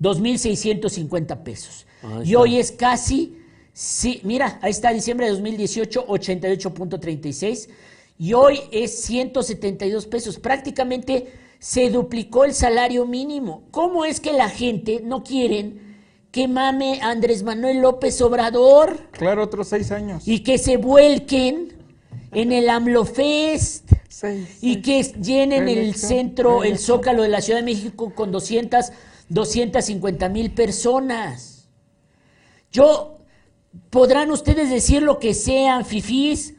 [0.00, 1.86] 2.650 pesos.
[2.24, 3.36] Y hoy es casi,
[3.72, 7.68] sí, mira, ahí está, diciembre de 2018, 88.36.
[8.18, 10.38] Y hoy es 172 pesos.
[10.38, 13.64] Prácticamente se duplicó el salario mínimo.
[13.70, 15.96] ¿Cómo es que la gente no quieren
[16.30, 20.26] que mame a Andrés Manuel López Obrador Claro, otros seis años.
[20.26, 21.74] y que se vuelquen
[22.32, 23.89] en el AMLO Fest?
[24.10, 24.84] Seis, y seis.
[24.84, 28.90] que llenen el centro, el zócalo de la Ciudad de México con 200,
[29.28, 31.68] 250 mil personas.
[32.72, 33.18] Yo,
[33.88, 36.54] podrán ustedes decir lo que sean, fifís,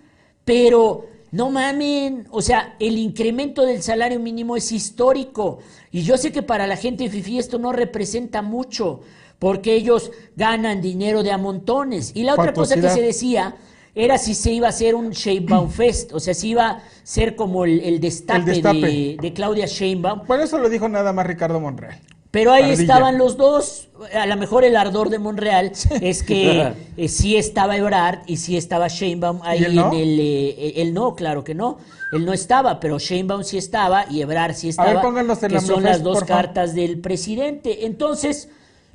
[0.45, 5.59] pero no mamen, o sea, el incremento del salario mínimo es histórico.
[5.91, 9.01] Y yo sé que para la gente fifí esto no representa mucho,
[9.39, 12.11] porque ellos ganan dinero de a montones.
[12.15, 13.55] Y la otra cosa que se decía
[13.93, 17.35] era si se iba a hacer un Sheinbaum Fest, o sea, si iba a ser
[17.35, 18.79] como el, el destape, El destape.
[18.79, 20.21] De, de Claudia Sheinbaum.
[20.27, 21.99] Bueno, eso lo dijo nada más Ricardo Monreal.
[22.31, 22.81] Pero ahí Ardilla.
[22.83, 23.89] estaban los dos.
[24.13, 28.55] A lo mejor el ardor de Monreal es que eh, sí estaba Ebrard y sí
[28.55, 29.91] estaba Sheinbaum ahí ¿Y él no?
[29.91, 30.19] en el...
[30.21, 31.77] eh, él no, claro que no.
[32.13, 34.93] Él no estaba, pero Sheinbaum sí estaba y Ebrard sí estaba.
[34.93, 36.43] ver, pónganlos en que son las dos por favor.
[36.45, 37.85] cartas del presidente.
[37.85, 38.47] Entonces,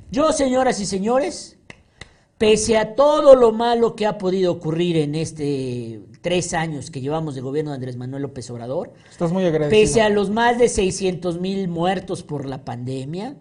[0.09, 1.57] yo, señoras y señores,
[2.37, 7.35] pese a todo lo malo que ha podido ocurrir en este tres años que llevamos
[7.35, 9.81] de gobierno de Andrés Manuel López Obrador, Estás muy agradecido.
[9.81, 13.37] Pese a los más de 600 mil muertos por la pandemia,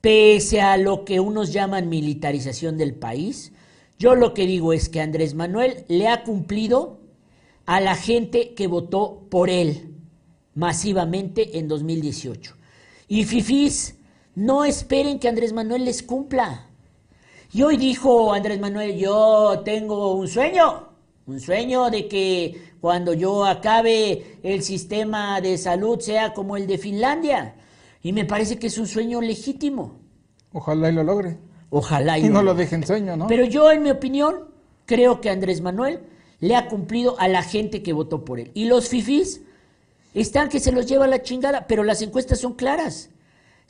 [0.00, 3.52] pese a lo que unos llaman militarización del país,
[3.98, 7.00] yo lo que digo es que Andrés Manuel le ha cumplido
[7.66, 9.94] a la gente que votó por él
[10.54, 12.54] masivamente en 2018.
[13.08, 13.96] Y fifís,
[14.34, 16.67] no esperen que Andrés Manuel les cumpla.
[17.50, 20.88] Y hoy dijo Andrés Manuel, yo tengo un sueño,
[21.26, 26.76] un sueño de que cuando yo acabe el sistema de salud sea como el de
[26.76, 27.54] Finlandia.
[28.02, 29.98] Y me parece que es un sueño legítimo.
[30.52, 31.38] Ojalá y lo logre.
[31.70, 33.26] Ojalá Y no lo deje en sueño, ¿no?
[33.26, 34.50] Pero yo, en mi opinión,
[34.84, 36.00] creo que Andrés Manuel
[36.40, 38.50] le ha cumplido a la gente que votó por él.
[38.52, 39.40] Y los fifís
[40.12, 43.08] están que se los lleva la chingada, pero las encuestas son claras.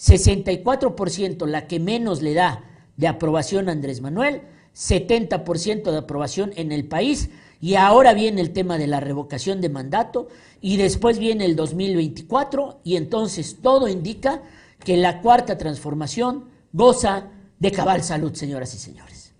[0.00, 2.64] 64% la que menos le da
[2.98, 4.42] de aprobación Andrés Manuel,
[4.76, 7.30] 70% de aprobación en el país,
[7.60, 10.28] y ahora viene el tema de la revocación de mandato,
[10.60, 14.42] y después viene el 2024, y entonces todo indica
[14.84, 17.28] que la cuarta transformación goza
[17.58, 19.32] de cabal salud, señoras y señores.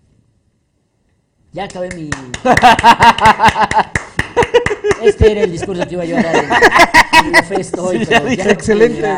[1.53, 2.09] Ya acabé mi...
[5.01, 6.49] Este era el discurso que iba a en
[7.25, 9.17] el festo hoy, Sí, pero ya dije, no Excelente.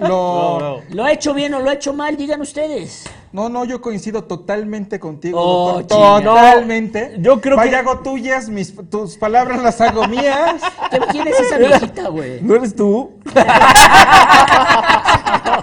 [0.00, 0.82] Lo...
[0.90, 2.16] ¿Lo ha hecho bien o lo ha hecho mal?
[2.16, 3.04] Digan ustedes.
[3.32, 6.22] No, no, yo coincido totalmente contigo, Oh, doctor.
[6.22, 7.12] Totalmente.
[7.16, 10.60] No, yo creo Vaya, que- hago tuyas, mis, tus palabras las hago mías.
[10.90, 12.40] ¿Qué- ¿Quién es esa viejita, güey?
[12.42, 13.10] ¿No eres tú?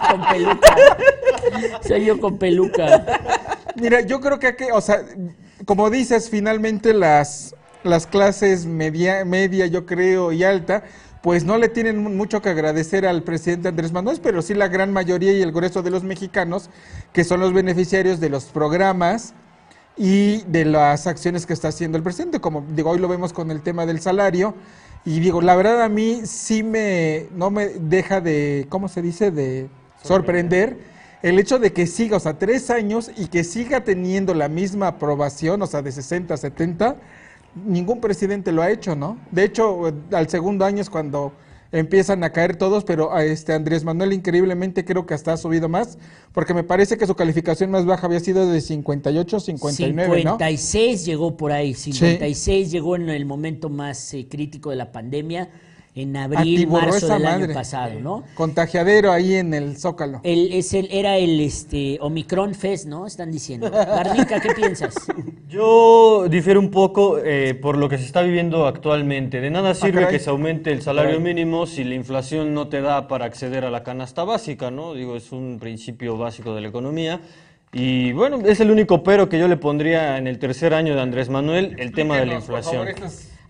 [0.10, 0.76] con peluca.
[1.88, 3.06] Soy yo con peluca.
[3.76, 5.02] Mira, yo creo que, hay que, o sea,
[5.66, 10.84] como dices, finalmente las, las clases media, media, yo creo, y alta,
[11.22, 14.68] pues no le tienen mu- mucho que agradecer al presidente Andrés Manuel, pero sí la
[14.68, 16.70] gran mayoría y el grueso de los mexicanos,
[17.14, 19.34] que son los beneficiarios de los programas
[19.98, 22.40] y de las acciones que está haciendo el presidente.
[22.40, 24.56] Como digo, hoy lo vemos con el tema del salario.
[25.06, 29.32] Y digo, la verdad a mí sí me, no me deja de, ¿cómo se dice?
[29.32, 29.70] De
[30.04, 30.78] sorprender
[31.22, 34.88] el hecho de que siga, o sea, tres años y que siga teniendo la misma
[34.88, 36.96] aprobación, o sea, de 60 a 70,
[37.56, 39.18] ningún presidente lo ha hecho, ¿no?
[39.32, 41.34] De hecho, al segundo año es cuando
[41.72, 45.70] empiezan a caer todos, pero a este Andrés Manuel increíblemente creo que hasta ha subido
[45.70, 45.98] más,
[46.34, 50.32] porque me parece que su calificación más baja había sido de 58, 59, ¿no?
[50.32, 55.50] 56 llegó por ahí, 56 llegó en el momento más eh, crítico de la pandemia,
[55.96, 58.24] en abril, marzo esa del año pasado, ¿no?
[58.36, 60.22] Contagiadero ahí en el Zócalo.
[60.24, 63.08] El, es el, era el este, Omicron Fest, ¿no?
[63.08, 63.70] Están diciendo.
[63.70, 64.96] Garnica, ¿qué piensas?
[65.50, 69.42] Yo difiero un poco eh, por lo que se está viviendo actualmente.
[69.42, 70.12] De nada sirve caray.
[70.12, 71.34] que se aumente el salario Caray.
[71.34, 74.94] mínimo si la inflación no te da para acceder a la canasta básica, ¿no?
[74.94, 77.20] Digo, es un principio básico de la economía.
[77.72, 81.02] Y bueno, es el único pero que yo le pondría en el tercer año de
[81.02, 82.88] Andrés Manuel, el tema de la inflación.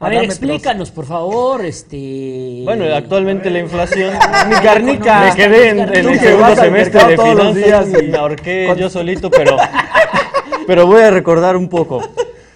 [0.01, 2.61] A ver, explícanos, por favor, este...
[2.63, 4.13] Bueno, actualmente la inflación.
[4.49, 5.25] Mi carnica.
[5.25, 9.57] Me quedé en, el segundo semestre de finanzas días y me ahorqué yo solito, pero,
[10.65, 12.01] pero voy a recordar un poco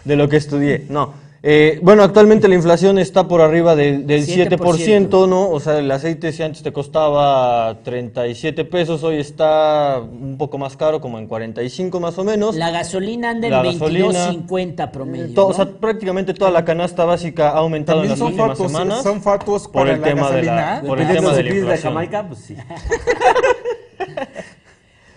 [0.06, 0.86] de lo que estudié.
[0.88, 1.23] No.
[1.46, 5.50] Eh, bueno, actualmente la inflación está por arriba del- del 7%, 7%, ¿no?
[5.50, 10.78] O sea, el aceite si antes te costaba 37 pesos, hoy está un poco más
[10.78, 12.56] caro, como en 45 más o menos.
[12.56, 15.54] La gasolina anda La en gasolina, 22.50 promedio, To- O ¿no?
[15.56, 19.04] sea, prácticamente toda la canasta básica ha aumentado en También las son últimas fatuos, semanas.
[19.04, 20.88] son fatuos por para el la tema de la, gasolina.
[20.88, 21.94] por el tema de de la de inflación.
[21.94, 22.56] Jamaica, pues sí.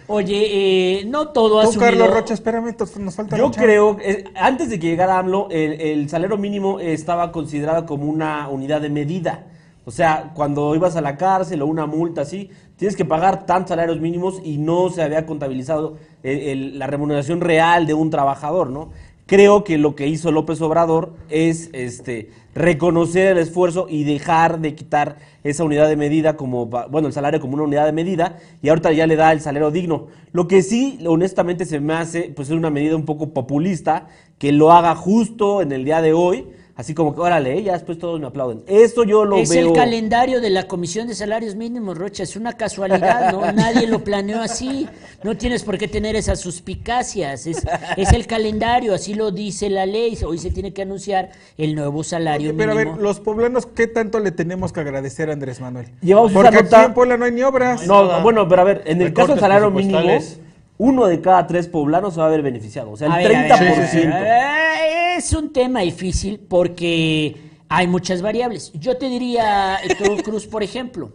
[0.08, 1.90] Oye, eh, no todo ha Tú, subido.
[1.90, 6.08] Carlos Rocha, espérame, nos falta Yo creo, eh, antes de que llegara AMLO, el, el
[6.08, 9.46] salario mínimo estaba considerado como una unidad de medida.
[9.84, 13.70] O sea, cuando ibas a la cárcel o una multa así, tienes que pagar tantos
[13.70, 18.70] salarios mínimos y no se había contabilizado el- el- la remuneración real de un trabajador,
[18.70, 18.90] ¿no?
[19.26, 24.74] Creo que lo que hizo López Obrador es este reconocer el esfuerzo y dejar de
[24.74, 28.70] quitar esa unidad de medida como, bueno, el salario como una unidad de medida y
[28.70, 30.06] ahorita ya le da el salario digno.
[30.32, 34.52] Lo que sí, honestamente, se me hace, pues es una medida un poco populista, que
[34.52, 36.46] lo haga justo en el día de hoy,
[36.76, 38.62] así como que, órale, eh, ya después todos me aplauden.
[38.66, 39.68] Eso yo lo es veo...
[39.68, 42.22] el calendario de la Comisión de Salarios Mínimos, Rocha.
[42.22, 43.50] Es una casualidad, ¿no?
[43.52, 44.86] Nadie lo planeó así.
[45.22, 47.46] No tienes por qué tener esas suspicacias.
[47.46, 47.62] Es,
[47.96, 50.16] es el calendario, así lo dice la ley.
[50.26, 52.94] Hoy se tiene que anunciar el nuevo salario Pero a mínimo.
[52.96, 55.86] ver, los poblanos, ¿qué tanto le tenemos que agradecer a Andrés Manuel?
[56.02, 57.86] Llevamos esa Porque nota- aquí en Puebla no hay ni obras.
[57.86, 59.98] No, no, bueno, pero a ver, en el caso del salario mínimo,
[60.78, 62.90] uno de cada tres poblanos se va a ver beneficiado.
[62.90, 63.54] O sea, el A ver, a ver, 30%.
[63.54, 67.36] a ver, a ver, a ver, Es un tema difícil porque
[67.70, 68.70] hay muchas variables.
[68.74, 71.14] Yo te diría, Héctor Cruz, por ejemplo,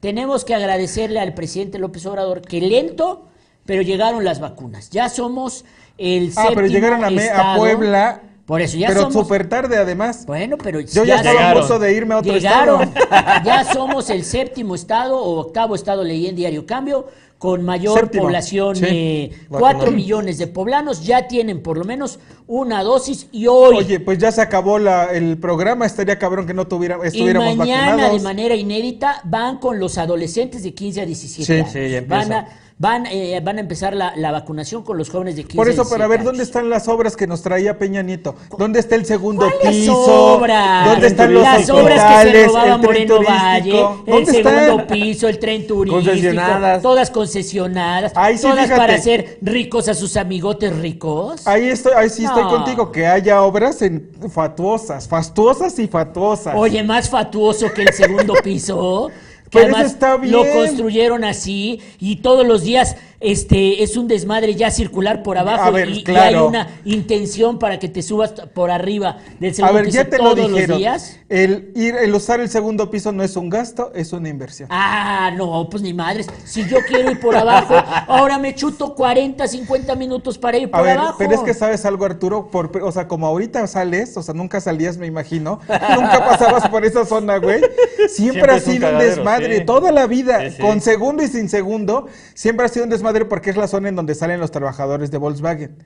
[0.00, 3.28] tenemos que agradecerle al presidente López Obrador que lento,
[3.64, 4.90] pero llegaron las vacunas.
[4.90, 5.64] Ya somos
[5.96, 8.22] el Ah, pero llegaron a, Puebla.
[8.48, 9.12] Por eso ya pero somos.
[9.12, 10.24] súper tarde, además.
[10.24, 12.82] Bueno, pero Yo ya estaba a de irme a otro Llegaron.
[12.82, 13.10] estado.
[13.44, 18.76] ya somos el séptimo estado o octavo estado, leí en Diario Cambio, con mayor población,
[18.76, 18.84] sí.
[18.88, 19.60] eh, Vacunado.
[19.60, 24.16] cuatro millones de poblanos ya tienen por lo menos una dosis y hoy Oye, pues
[24.16, 25.84] ya se acabó la, el programa.
[25.84, 28.16] Estaría cabrón que no tuviera, y estuviéramos mañana vacunados.
[28.16, 31.70] de manera inédita van con los adolescentes de 15 a 17 Sí, años.
[31.70, 32.38] sí, ya van, empieza.
[32.38, 32.48] a,
[32.78, 35.82] van, eh, van a empezar la, la vacunación con los jóvenes de 15 Por eso,
[35.82, 38.36] 17 para ver dónde están las obras que nos traía Peña Nieto.
[38.56, 40.36] ¿Dónde está el segundo ¿Cuáles piso?
[40.36, 40.86] obras?
[40.86, 43.18] ¿Dónde están los Las obras que se robaba Moreno?
[43.22, 44.86] Valle, el ¿Dónde segundo están?
[44.86, 46.82] piso, el tren turístico, Concesionadas.
[46.82, 48.76] todas concesionadas, Ahí sí, todas fíjate.
[48.80, 51.46] para hacer ricos a sus amigotes ricos.
[51.46, 52.50] Ahí estoy, ahí sí estoy No.
[52.50, 56.54] contigo, que haya obras en fatuosas, fastuosas y fatuosas.
[56.56, 59.10] Oye, más fatuoso que el segundo piso.
[59.50, 60.32] Que Pero eso además está bien.
[60.32, 65.64] lo construyeron así y todos los días este es un desmadre ya circular por abajo
[65.64, 66.38] A ver, y, y claro.
[66.40, 70.04] hay una intención para que te subas por arriba del A segundo ver, piso ya
[70.08, 70.78] te lo todos los dijeron.
[70.78, 71.18] días.
[71.28, 74.68] El, ir, el usar el segundo piso no es un gasto, es una inversión.
[74.70, 76.26] Ah, no, pues ni madres.
[76.44, 77.74] Si yo quiero ir por abajo,
[78.06, 81.16] ahora me chuto 40, 50 minutos para ir por A ver, abajo.
[81.18, 84.60] pero es que sabes algo, Arturo, por, o sea, como ahorita sales, o sea, nunca
[84.60, 87.60] salías, me imagino, nunca pasabas por esa zona, güey.
[88.08, 89.64] Siempre, Siempre ha un sido un desmadre, sí.
[89.64, 90.62] toda la vida, Sí, sí.
[90.62, 93.96] con segundo y sin segundo, siempre ha sido un desmadre porque es la zona en
[93.96, 95.76] donde salen los trabajadores de Volkswagen.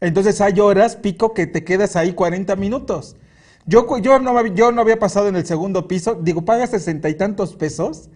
[0.00, 3.16] Entonces hay horas, pico, que te quedas ahí 40 minutos.
[3.66, 3.86] Yo,
[4.20, 8.08] no, yo no había pasado en el segundo piso, digo, pagas sesenta y tantos pesos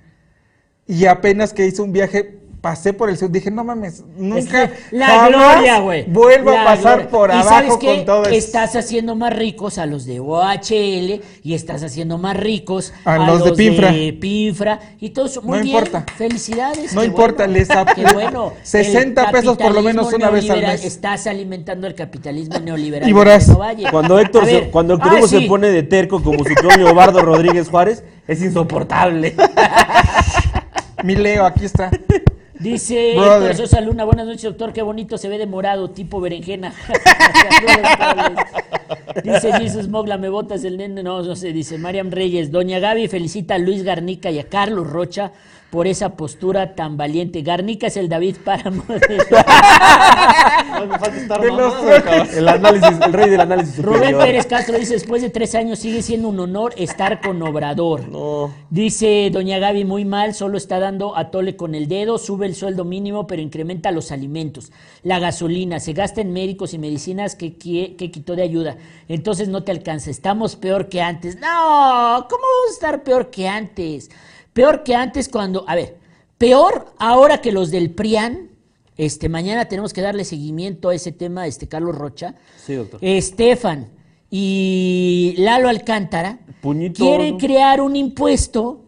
[0.87, 4.69] y apenas que hice un viaje, pasé por el segundo, dije, no mames, Es nunca,
[4.71, 6.05] que la jamás gloria, güey.
[6.05, 7.11] vuelvo La a pasar gloria.
[7.11, 7.87] por ¿Y abajo sabes qué?
[7.97, 8.31] con todo eso.
[8.31, 13.45] Estás haciendo más ricos a los de OHL y estás haciendo más ricos A los
[13.45, 13.93] de Pinfra.
[14.21, 15.43] Pinfra y todo eso.
[15.43, 15.77] Muy No bien.
[15.77, 16.07] importa.
[16.17, 16.95] Felicidades.
[16.95, 17.59] No qué importa, bueno.
[17.59, 17.69] les
[18.15, 18.53] bueno.
[18.63, 20.85] 60 El pesos por lo menos una vez al mes.
[20.85, 23.09] Estás alimentando el capitalismo neoliberal.
[23.09, 23.13] Y
[23.59, 23.89] Valle.
[23.91, 27.23] Cuando Héctor, se, cuando Héctor ah, Hugo se pone de terco como su clon Bardo
[27.23, 29.35] Rodríguez Juárez, es insoportable.
[31.03, 31.91] Mi Leo, aquí está.
[32.63, 33.51] Dice Brother.
[33.51, 36.73] Héctor Sosa Luna, buenas noches doctor, qué bonito se ve de morado, tipo berenjena.
[39.25, 43.09] Dice Jesus Mogla, me botas el nene, no, no sé, dice Mariam Reyes, Doña Gaby
[43.09, 45.33] felicita a Luis Garnica y a Carlos Rocha
[45.73, 47.41] por esa postura tan valiente.
[47.41, 48.83] Garnica es el David Páramo.
[48.89, 49.25] de-
[50.79, 52.29] No me falta estar De los- mamado, cabrón.
[52.37, 54.19] El análisis, el rey del análisis Rubén.
[54.19, 58.07] Pérez Castro dice, después de tres años sigue siendo un honor estar con Obrador.
[58.11, 58.53] No.
[58.69, 62.55] Dice Doña Gaby, muy mal, solo está dando a tole con el dedo, sube el
[62.55, 67.59] sueldo mínimo, pero incrementa los alimentos, la gasolina, se gasta en médicos y medicinas que,
[67.59, 68.77] qui- que quitó de ayuda.
[69.09, 71.37] Entonces no te alcanza, estamos peor que antes.
[71.37, 74.11] No, ¿cómo vamos a estar peor que antes?
[74.53, 75.97] Peor que antes cuando, a ver,
[76.39, 78.49] peor ahora que los del PRIAN.
[78.99, 82.35] Este, mañana tenemos que darle seguimiento a ese tema, este Carlos Rocha.
[82.65, 83.01] Sí, doctor.
[83.03, 83.89] Estefan
[84.31, 87.39] y Lalo Alcántara Puñito, quieren ¿no?
[87.39, 88.81] crear un impuesto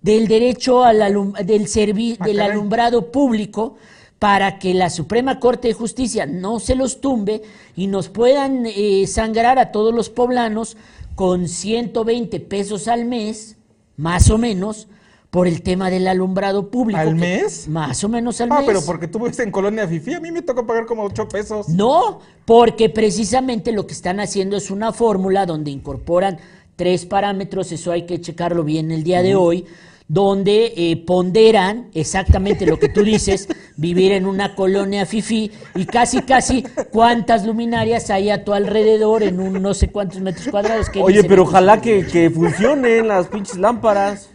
[0.00, 2.52] del derecho al alum- del, servi- Ah, del caray.
[2.52, 3.76] alumbrado público
[4.18, 7.42] para que la Suprema Corte de Justicia no se los tumbe
[7.76, 10.76] y nos puedan eh, sangrar a todos los poblanos
[11.14, 13.56] con 120 pesos al mes,
[13.96, 14.88] más o menos,
[15.34, 17.00] por el tema del alumbrado público.
[17.00, 17.66] ¿Al que- mes?
[17.66, 18.66] Más o menos al Ah, mes.
[18.68, 21.68] pero porque tú vives en Colonia Fifi, a mí me tocó pagar como 8 pesos.
[21.70, 26.38] No, porque precisamente lo que están haciendo es una fórmula donde incorporan
[26.76, 29.64] tres parámetros, eso hay que checarlo bien el día de hoy,
[30.06, 36.22] donde eh, ponderan exactamente lo que tú dices, vivir en una colonia fifí y casi,
[36.22, 36.62] casi
[36.92, 40.88] cuántas luminarias hay a tu alrededor en un no sé cuántos metros cuadrados.
[40.90, 44.30] ¿Qué Oye, pero ojalá que, que funcionen las pinches lámparas.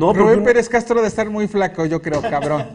[0.00, 2.66] No, Rubén porque Pérez Castro de estar muy flaco, yo creo, cabrón.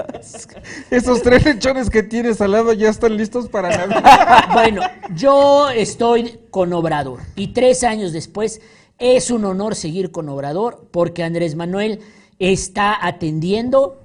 [0.90, 4.48] Esos tres lechones que tienes al lado ya están listos para nada.
[4.52, 4.82] Bueno,
[5.14, 8.60] yo estoy con Obrador y tres años después
[8.98, 12.00] es un honor seguir con Obrador porque Andrés Manuel
[12.38, 14.00] está atendiendo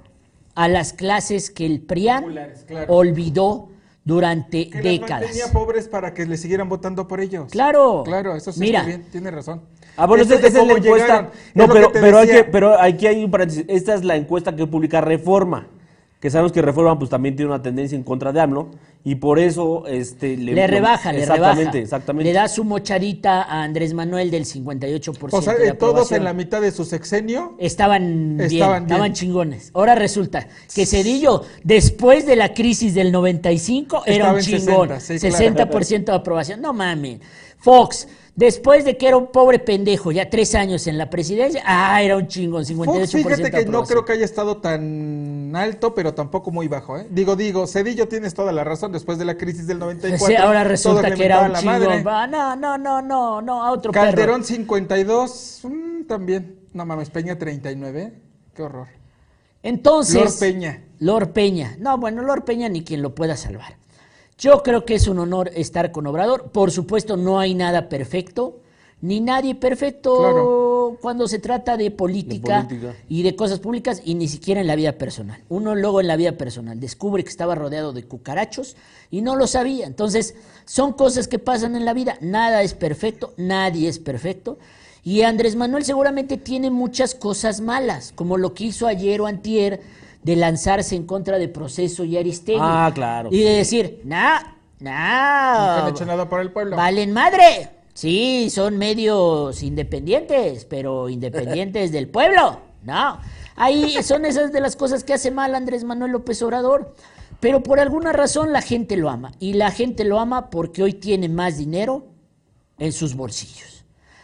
[0.54, 2.26] a las clases que el PRIAN
[2.66, 2.92] claro.
[2.94, 3.68] olvidó
[4.04, 5.22] durante Que décadas.
[5.22, 7.50] mantenía pobres para que le siguieran votando por ellos.
[7.50, 8.02] Claro.
[8.04, 8.80] Claro, eso sí Mira.
[8.80, 9.62] está bien, tiene razón.
[9.96, 11.30] Ah, bueno, Esto esa, es la encuesta.
[11.54, 13.64] No, pero, pero, hay que, pero aquí hay un paréntesis.
[13.68, 15.68] Esta es la encuesta que publica Reforma.
[16.18, 18.70] Que sabemos que Reforma pues también tiene una tendencia en contra de AMLO.
[19.04, 21.34] Y por eso este, Le rebaja, le rebaja.
[21.34, 22.30] Exactamente, exactamente.
[22.30, 26.22] Le da su mochadita a Andrés Manuel del 58% O sea, de eh, todos en
[26.22, 27.56] la mitad de su sexenio.
[27.58, 29.14] Estaban bien, Estaban estaban, bien.
[29.14, 29.72] chingones.
[29.74, 35.00] Ahora resulta que Cedillo, después de la crisis del 95, era Estaba un chingón.
[35.00, 35.72] 60, sí, claro.
[35.72, 36.60] 60% de aprobación.
[36.60, 37.18] No mames.
[37.58, 42.02] Fox, después de que era un pobre pendejo, ya tres años en la presidencia, ah,
[42.02, 46.14] era un chingón, 58% Fox, fíjate que no creo que haya estado tan alto, pero
[46.14, 46.98] tampoco muy bajo.
[46.98, 47.06] ¿eh?
[47.10, 48.92] Digo, digo, Cedillo tienes toda la razón.
[48.92, 50.26] Después de la crisis del 94.
[50.26, 52.06] Sí, ahora resulta que era un chingón.
[52.06, 54.44] Ah, No, no, no, no, no, a otro Calderón perro.
[54.44, 56.60] 52, mm, también.
[56.72, 58.14] No mames, Peña 39.
[58.54, 58.88] Qué horror.
[59.62, 60.84] Entonces, Lord Peña.
[60.98, 61.76] Lord Peña.
[61.78, 63.76] No, bueno, Lord Peña ni quien lo pueda salvar.
[64.38, 66.50] Yo creo que es un honor estar con Obrador.
[66.50, 68.58] Por supuesto, no hay nada perfecto,
[69.00, 70.98] ni nadie perfecto Claro.
[71.00, 72.96] cuando se trata de política, De política.
[73.08, 75.42] y de cosas públicas, y ni siquiera en la vida personal.
[75.48, 78.76] Uno luego en la vida personal descubre que estaba rodeado de cucarachos
[79.10, 79.86] y no lo sabía.
[79.86, 82.16] Entonces, son cosas que pasan en la vida.
[82.20, 84.58] Nada es perfecto, nadie es perfecto.
[85.04, 89.80] Y Andrés Manuel seguramente tiene muchas cosas malas, como lo que hizo ayer o antier
[90.22, 92.60] de lanzarse en contra de Proceso y Aristegui.
[92.60, 93.28] Ah, claro.
[93.32, 94.40] Y de decir, nah,
[94.78, 95.52] nah.
[95.52, 96.76] Nunca han hecho nada por el pueblo.
[96.76, 97.70] Valen madre.
[97.94, 102.60] Sí, son medios independientes, pero independientes del pueblo.
[102.84, 103.18] No.
[103.56, 106.94] Ahí son esas de las cosas que hace mal Andrés Manuel López Obrador.
[107.40, 109.32] Pero por alguna razón la gente lo ama.
[109.40, 112.06] Y la gente lo ama porque hoy tiene más dinero
[112.78, 113.81] en sus bolsillos.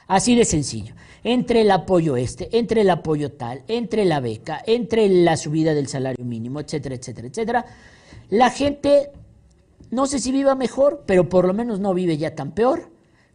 [0.08, 0.94] Así de sencillo.
[1.22, 5.86] Entre el apoyo este, entre el apoyo tal, entre la beca, entre la subida del
[5.86, 7.66] salario mínimo, etcétera, etcétera, etcétera.
[8.30, 9.10] La gente
[9.90, 12.90] no sé si viva mejor, pero por lo menos no vive ya tan peor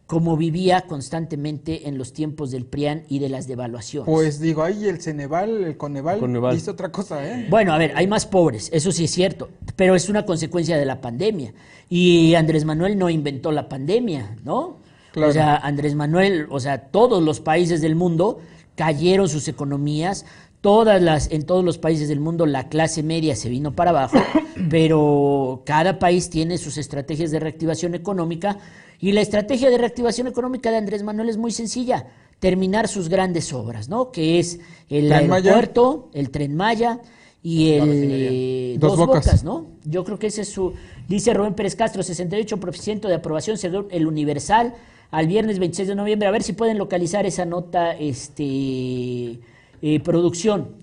[0.06, 4.12] como vivía constantemente en los tiempos del PRIAN y de las devaluaciones.
[4.12, 6.54] Pues digo, ahí el Ceneval, el Coneval, Coneval.
[6.54, 7.46] dice otra cosa, ¿eh?
[7.48, 10.84] Bueno, a ver, hay más pobres, eso sí es cierto, pero es una consecuencia de
[10.84, 11.54] la pandemia.
[11.88, 14.83] Y Andrés Manuel no inventó la pandemia, ¿no?
[15.14, 15.30] Claro.
[15.30, 18.40] O sea, Andrés Manuel, o sea, todos los países del mundo
[18.74, 20.26] cayeron sus economías,
[20.60, 24.18] todas las, en todos los países del mundo la clase media se vino para abajo,
[24.70, 28.58] pero cada país tiene sus estrategias de reactivación económica
[28.98, 32.08] y la estrategia de reactivación económica de Andrés Manuel es muy sencilla,
[32.40, 34.10] terminar sus grandes obras, ¿no?
[34.10, 34.58] Que es
[34.90, 35.50] el Tren Maya.
[35.50, 37.00] aeropuerto, el tren Maya
[37.40, 39.26] y el eh, Dos dos, Bocas.
[39.26, 39.44] bocas.
[39.44, 39.66] ¿no?
[39.84, 40.72] Yo creo que ese es su,
[41.06, 44.74] dice Rubén Pérez Castro, 68% de aprobación según el Universal
[45.14, 46.28] al viernes 26 de noviembre.
[46.28, 49.38] A ver si pueden localizar esa nota, este,
[49.80, 50.74] eh, producción.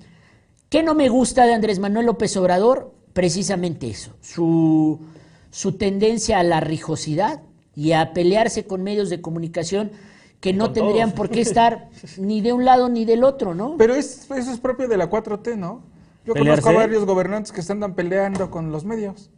[0.70, 2.94] ¿Qué no me gusta de Andrés Manuel López Obrador?
[3.12, 5.02] Precisamente eso, su,
[5.50, 7.42] su tendencia a la rijosidad
[7.76, 9.92] y a pelearse con medios de comunicación
[10.40, 11.18] que no tendrían todos.
[11.18, 13.76] por qué estar ni de un lado ni del otro, ¿no?
[13.78, 15.84] Pero es, eso es propio de la 4T, ¿no?
[16.26, 16.62] Yo ¿Pelearse?
[16.62, 19.30] conozco a varios gobernantes que se andan peleando con los medios.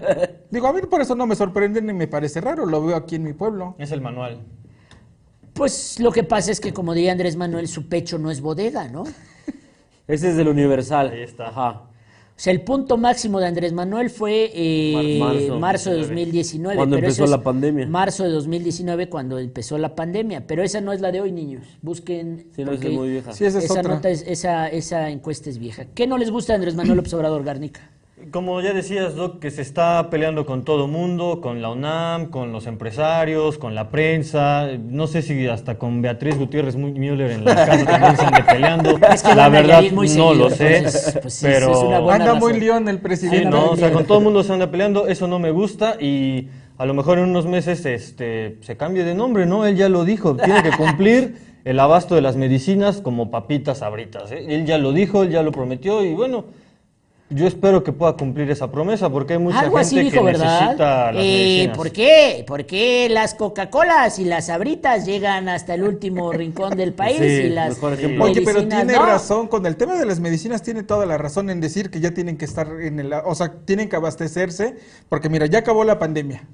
[0.50, 3.16] Digo, a mí por eso no me sorprende ni me parece raro, lo veo aquí
[3.16, 3.74] en mi pueblo.
[3.78, 4.40] Es el manual.
[5.52, 8.88] Pues lo que pasa es que, como diría Andrés Manuel, su pecho no es bodega,
[8.88, 9.02] ¿no?
[9.02, 9.06] O
[10.08, 11.10] Ese es del Universal.
[11.10, 11.48] Ahí está.
[11.48, 11.82] Ajá.
[12.36, 16.76] sea, el punto máximo de Andrés Manuel fue eh, Mar- marzo, marzo de 2019.
[16.76, 17.86] Cuando pero empezó eso es la pandemia.
[17.86, 20.44] Marzo de 2019, cuando empezó la pandemia.
[20.46, 21.64] Pero esa no es la de hoy, niños.
[21.82, 22.48] Busquen.
[22.56, 23.32] Sí, no, es muy vieja.
[23.32, 23.94] Sí, esa es esa, otra.
[23.94, 25.84] nota es- esa, esa encuesta es vieja.
[25.94, 27.90] ¿Qué no les gusta de Andrés Manuel López Obrador, Garnica?
[28.30, 32.52] Como ya decías, Doc, que se está peleando con todo mundo, con la UNAM, con
[32.52, 34.68] los empresarios, con la prensa.
[34.78, 38.98] No sé si hasta con Beatriz Gutiérrez Müller en la casa también se ande peleando.
[39.12, 41.98] Es que la verdad muy no seguido, lo sé, entonces, pues sí, pero es una
[41.98, 42.64] buena Anda muy razón.
[42.66, 43.44] león el Sí, presidente.
[43.50, 46.48] no, o sea, con todo el mundo se anda peleando, eso no me gusta y
[46.78, 49.66] a lo mejor en unos meses este, se cambie de nombre, ¿no?
[49.66, 54.32] Él ya lo dijo, tiene que cumplir el abasto de las medicinas como papitas sabritas.
[54.32, 54.44] ¿eh?
[54.48, 56.44] Él ya lo dijo, él ya lo prometió y bueno,
[57.30, 60.24] Yo espero que pueda cumplir esa promesa porque hay mucha Algo así gente dijo, que
[60.24, 60.60] ¿verdad?
[60.60, 61.76] necesita las Eh, medicinas.
[61.76, 62.44] ¿Por qué?
[62.46, 67.24] ¿Por qué las Coca-Colas y las Sabritas llegan hasta el último rincón del país Sí,
[67.24, 68.24] y las mejor ejemplo.
[68.24, 69.06] Oye, pero tiene no?
[69.06, 72.12] razón, con el tema de las medicinas tiene toda la razón en decir que ya
[72.12, 74.76] tienen que estar en el, o sea, tienen que abastecerse,
[75.08, 76.46] porque mira, ya acabó la pandemia.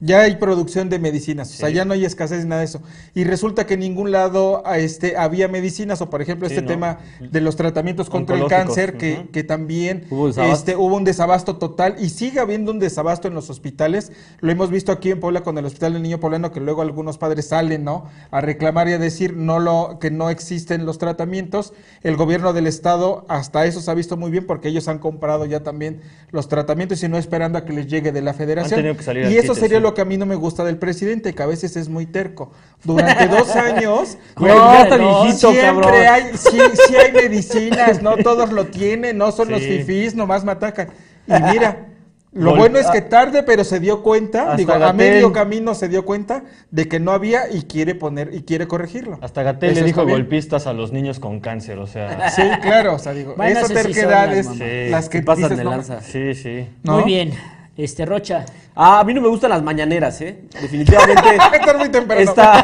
[0.00, 2.82] Ya hay producción de medicinas, o sea, ya no hay escasez ni nada de eso.
[3.14, 6.68] Y resulta que en ningún lado este, había medicinas, o por ejemplo, Sí, este ¿no?
[6.68, 11.56] tema de los tratamientos contra el cáncer, que, que también Hubo este, hubo un desabasto
[11.56, 14.10] total y sigue habiendo un desabasto en los hospitales.
[14.40, 17.18] Lo hemos visto aquí en Puebla con el Hospital del Niño Poblano, que luego algunos
[17.18, 18.06] padres salen ¿no?
[18.30, 21.72] a reclamar y a decir no lo, que no existen los tratamientos.
[22.02, 25.46] El gobierno del estado hasta eso se ha visto muy bien porque ellos han comprado
[25.46, 28.96] ya también los tratamientos y no esperando a que les llegue de la federación.
[28.96, 29.83] que salir y eso sería.
[29.84, 32.50] Lo que a mí no me gusta del presidente, que a veces es muy terco.
[32.82, 35.52] Durante dos años, no, viejito.
[35.52, 36.58] Siempre hay, sí,
[36.88, 40.88] sí hay medicinas, no todos lo tienen, no son los fifís, nomás me atacan.
[41.28, 41.86] Y mira,
[42.32, 43.08] lo Vol- bueno es que ah.
[43.08, 46.98] tarde, pero se dio cuenta, Hasta digo, a medio camino se dio cuenta de que
[46.98, 49.18] no había y quiere poner y quiere corregirlo.
[49.22, 52.30] Hasta Gatel le dijo golpistas a los niños con cáncer, o sea...
[52.30, 54.48] Sí, claro, o sea, digo, Bueno, esas sí terquedades,
[54.90, 56.00] las que pasan dices, de no, lanza.
[56.00, 56.68] Sí, sí.
[56.82, 56.94] ¿no?
[56.94, 57.32] Muy bien.
[57.76, 58.46] Este, Rocha.
[58.76, 60.44] Ah, a mí no me gustan las mañaneras, ¿eh?
[60.60, 61.36] Definitivamente.
[61.52, 62.20] Está muy temprano.
[62.20, 62.62] esta,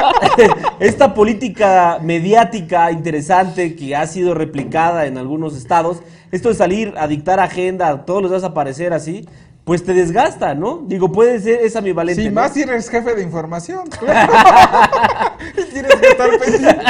[0.80, 7.06] esta política mediática interesante que ha sido replicada en algunos estados, esto de salir a
[7.06, 9.24] dictar agenda, todos los días aparecer así,
[9.64, 10.82] pues te desgasta, ¿no?
[10.86, 12.20] Digo, puede ser, es ambivalente.
[12.22, 12.34] Sí, ¿no?
[12.34, 13.88] más si eres jefe de información.
[13.88, 14.32] claro.
[15.56, 16.84] Y Tienes que estar pendiente.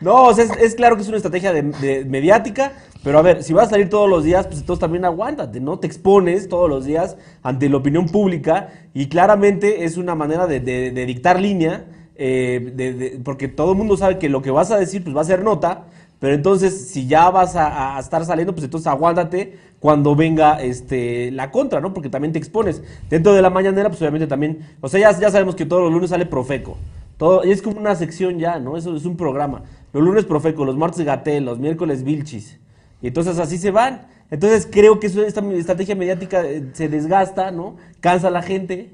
[0.00, 2.72] No, o sea, es, es claro que es una estrategia de, mediática,
[3.02, 5.78] pero a ver, si vas a salir todos los días, pues entonces también aguántate, ¿no?
[5.78, 10.60] Te expones todos los días ante la opinión pública y claramente es una manera de,
[10.60, 11.84] de- de dictar línea,
[12.16, 15.24] eh, porque todo el mundo sabe que lo que vas a decir pues va a
[15.24, 15.84] ser nota,
[16.18, 21.30] pero entonces si ya vas a, a estar saliendo, pues entonces aguántate cuando venga este,
[21.30, 21.92] la contra, ¿no?
[21.94, 22.82] Porque también te expones.
[23.10, 25.92] Dentro de la mañanera, pues obviamente también, o sea, ya, ya sabemos que todos los
[25.92, 26.78] lunes sale Profeco.
[27.16, 28.76] Todo, y es como una sección ya, ¿no?
[28.78, 29.62] Eso es un programa.
[29.92, 32.58] Los lunes Profeco, los martes Gatel, los miércoles Vilchis.
[33.02, 34.06] Y entonces así se van.
[34.30, 37.76] Entonces creo que eso, esta estrategia mediática eh, se desgasta, ¿no?
[38.00, 38.90] Cansa a la gente.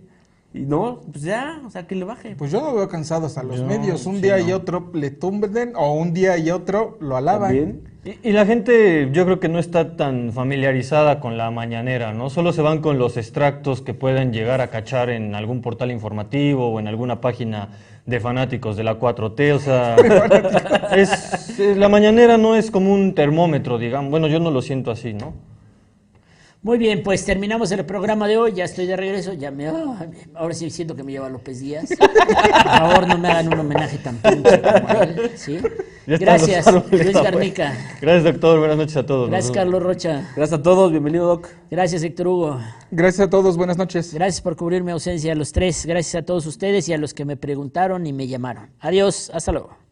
[0.56, 2.34] Y no, pues ya, o sea, que le baje.
[2.36, 4.06] Pues yo lo veo cansados a los Yo, medios.
[4.06, 4.48] Un sí, día no.
[4.48, 7.48] y otro le tumben o un día y otro lo alaban.
[7.50, 7.82] También.
[8.22, 12.30] Y, y la gente yo creo que no está tan familiarizada con la mañanera, ¿no?
[12.30, 16.68] Solo se van con los extractos que pueden llegar a cachar en algún portal informativo
[16.72, 17.68] o en alguna página
[18.06, 19.96] de fanáticos de la 4T, o sea,
[20.96, 24.92] es, es- la mañanera no es como un termómetro, digamos, bueno, yo no lo siento
[24.92, 25.34] así, ¿no?
[26.62, 28.52] Muy bien, pues terminamos el programa de hoy.
[28.52, 29.32] Ya estoy de regreso.
[29.34, 29.68] Ya me,
[30.34, 31.90] ahora sí siento que me lleva López Díaz.
[31.98, 35.30] Por favor, no me hagan un homenaje tan pinche como a él.
[35.36, 35.58] ¿sí?
[36.06, 37.12] Gracias, Luis.
[37.12, 37.72] Garnica.
[38.00, 39.28] Gracias, doctor, buenas noches a todos.
[39.28, 40.30] Gracias, Carlos Rocha.
[40.36, 41.48] Gracias a todos, bienvenido Doc.
[41.70, 42.60] Gracias, Héctor Hugo.
[42.90, 44.14] Gracias a todos, buenas noches.
[44.14, 45.84] Gracias por cubrir mi ausencia a los tres.
[45.84, 48.70] Gracias a todos ustedes y a los que me preguntaron y me llamaron.
[48.80, 49.85] Adiós, hasta luego.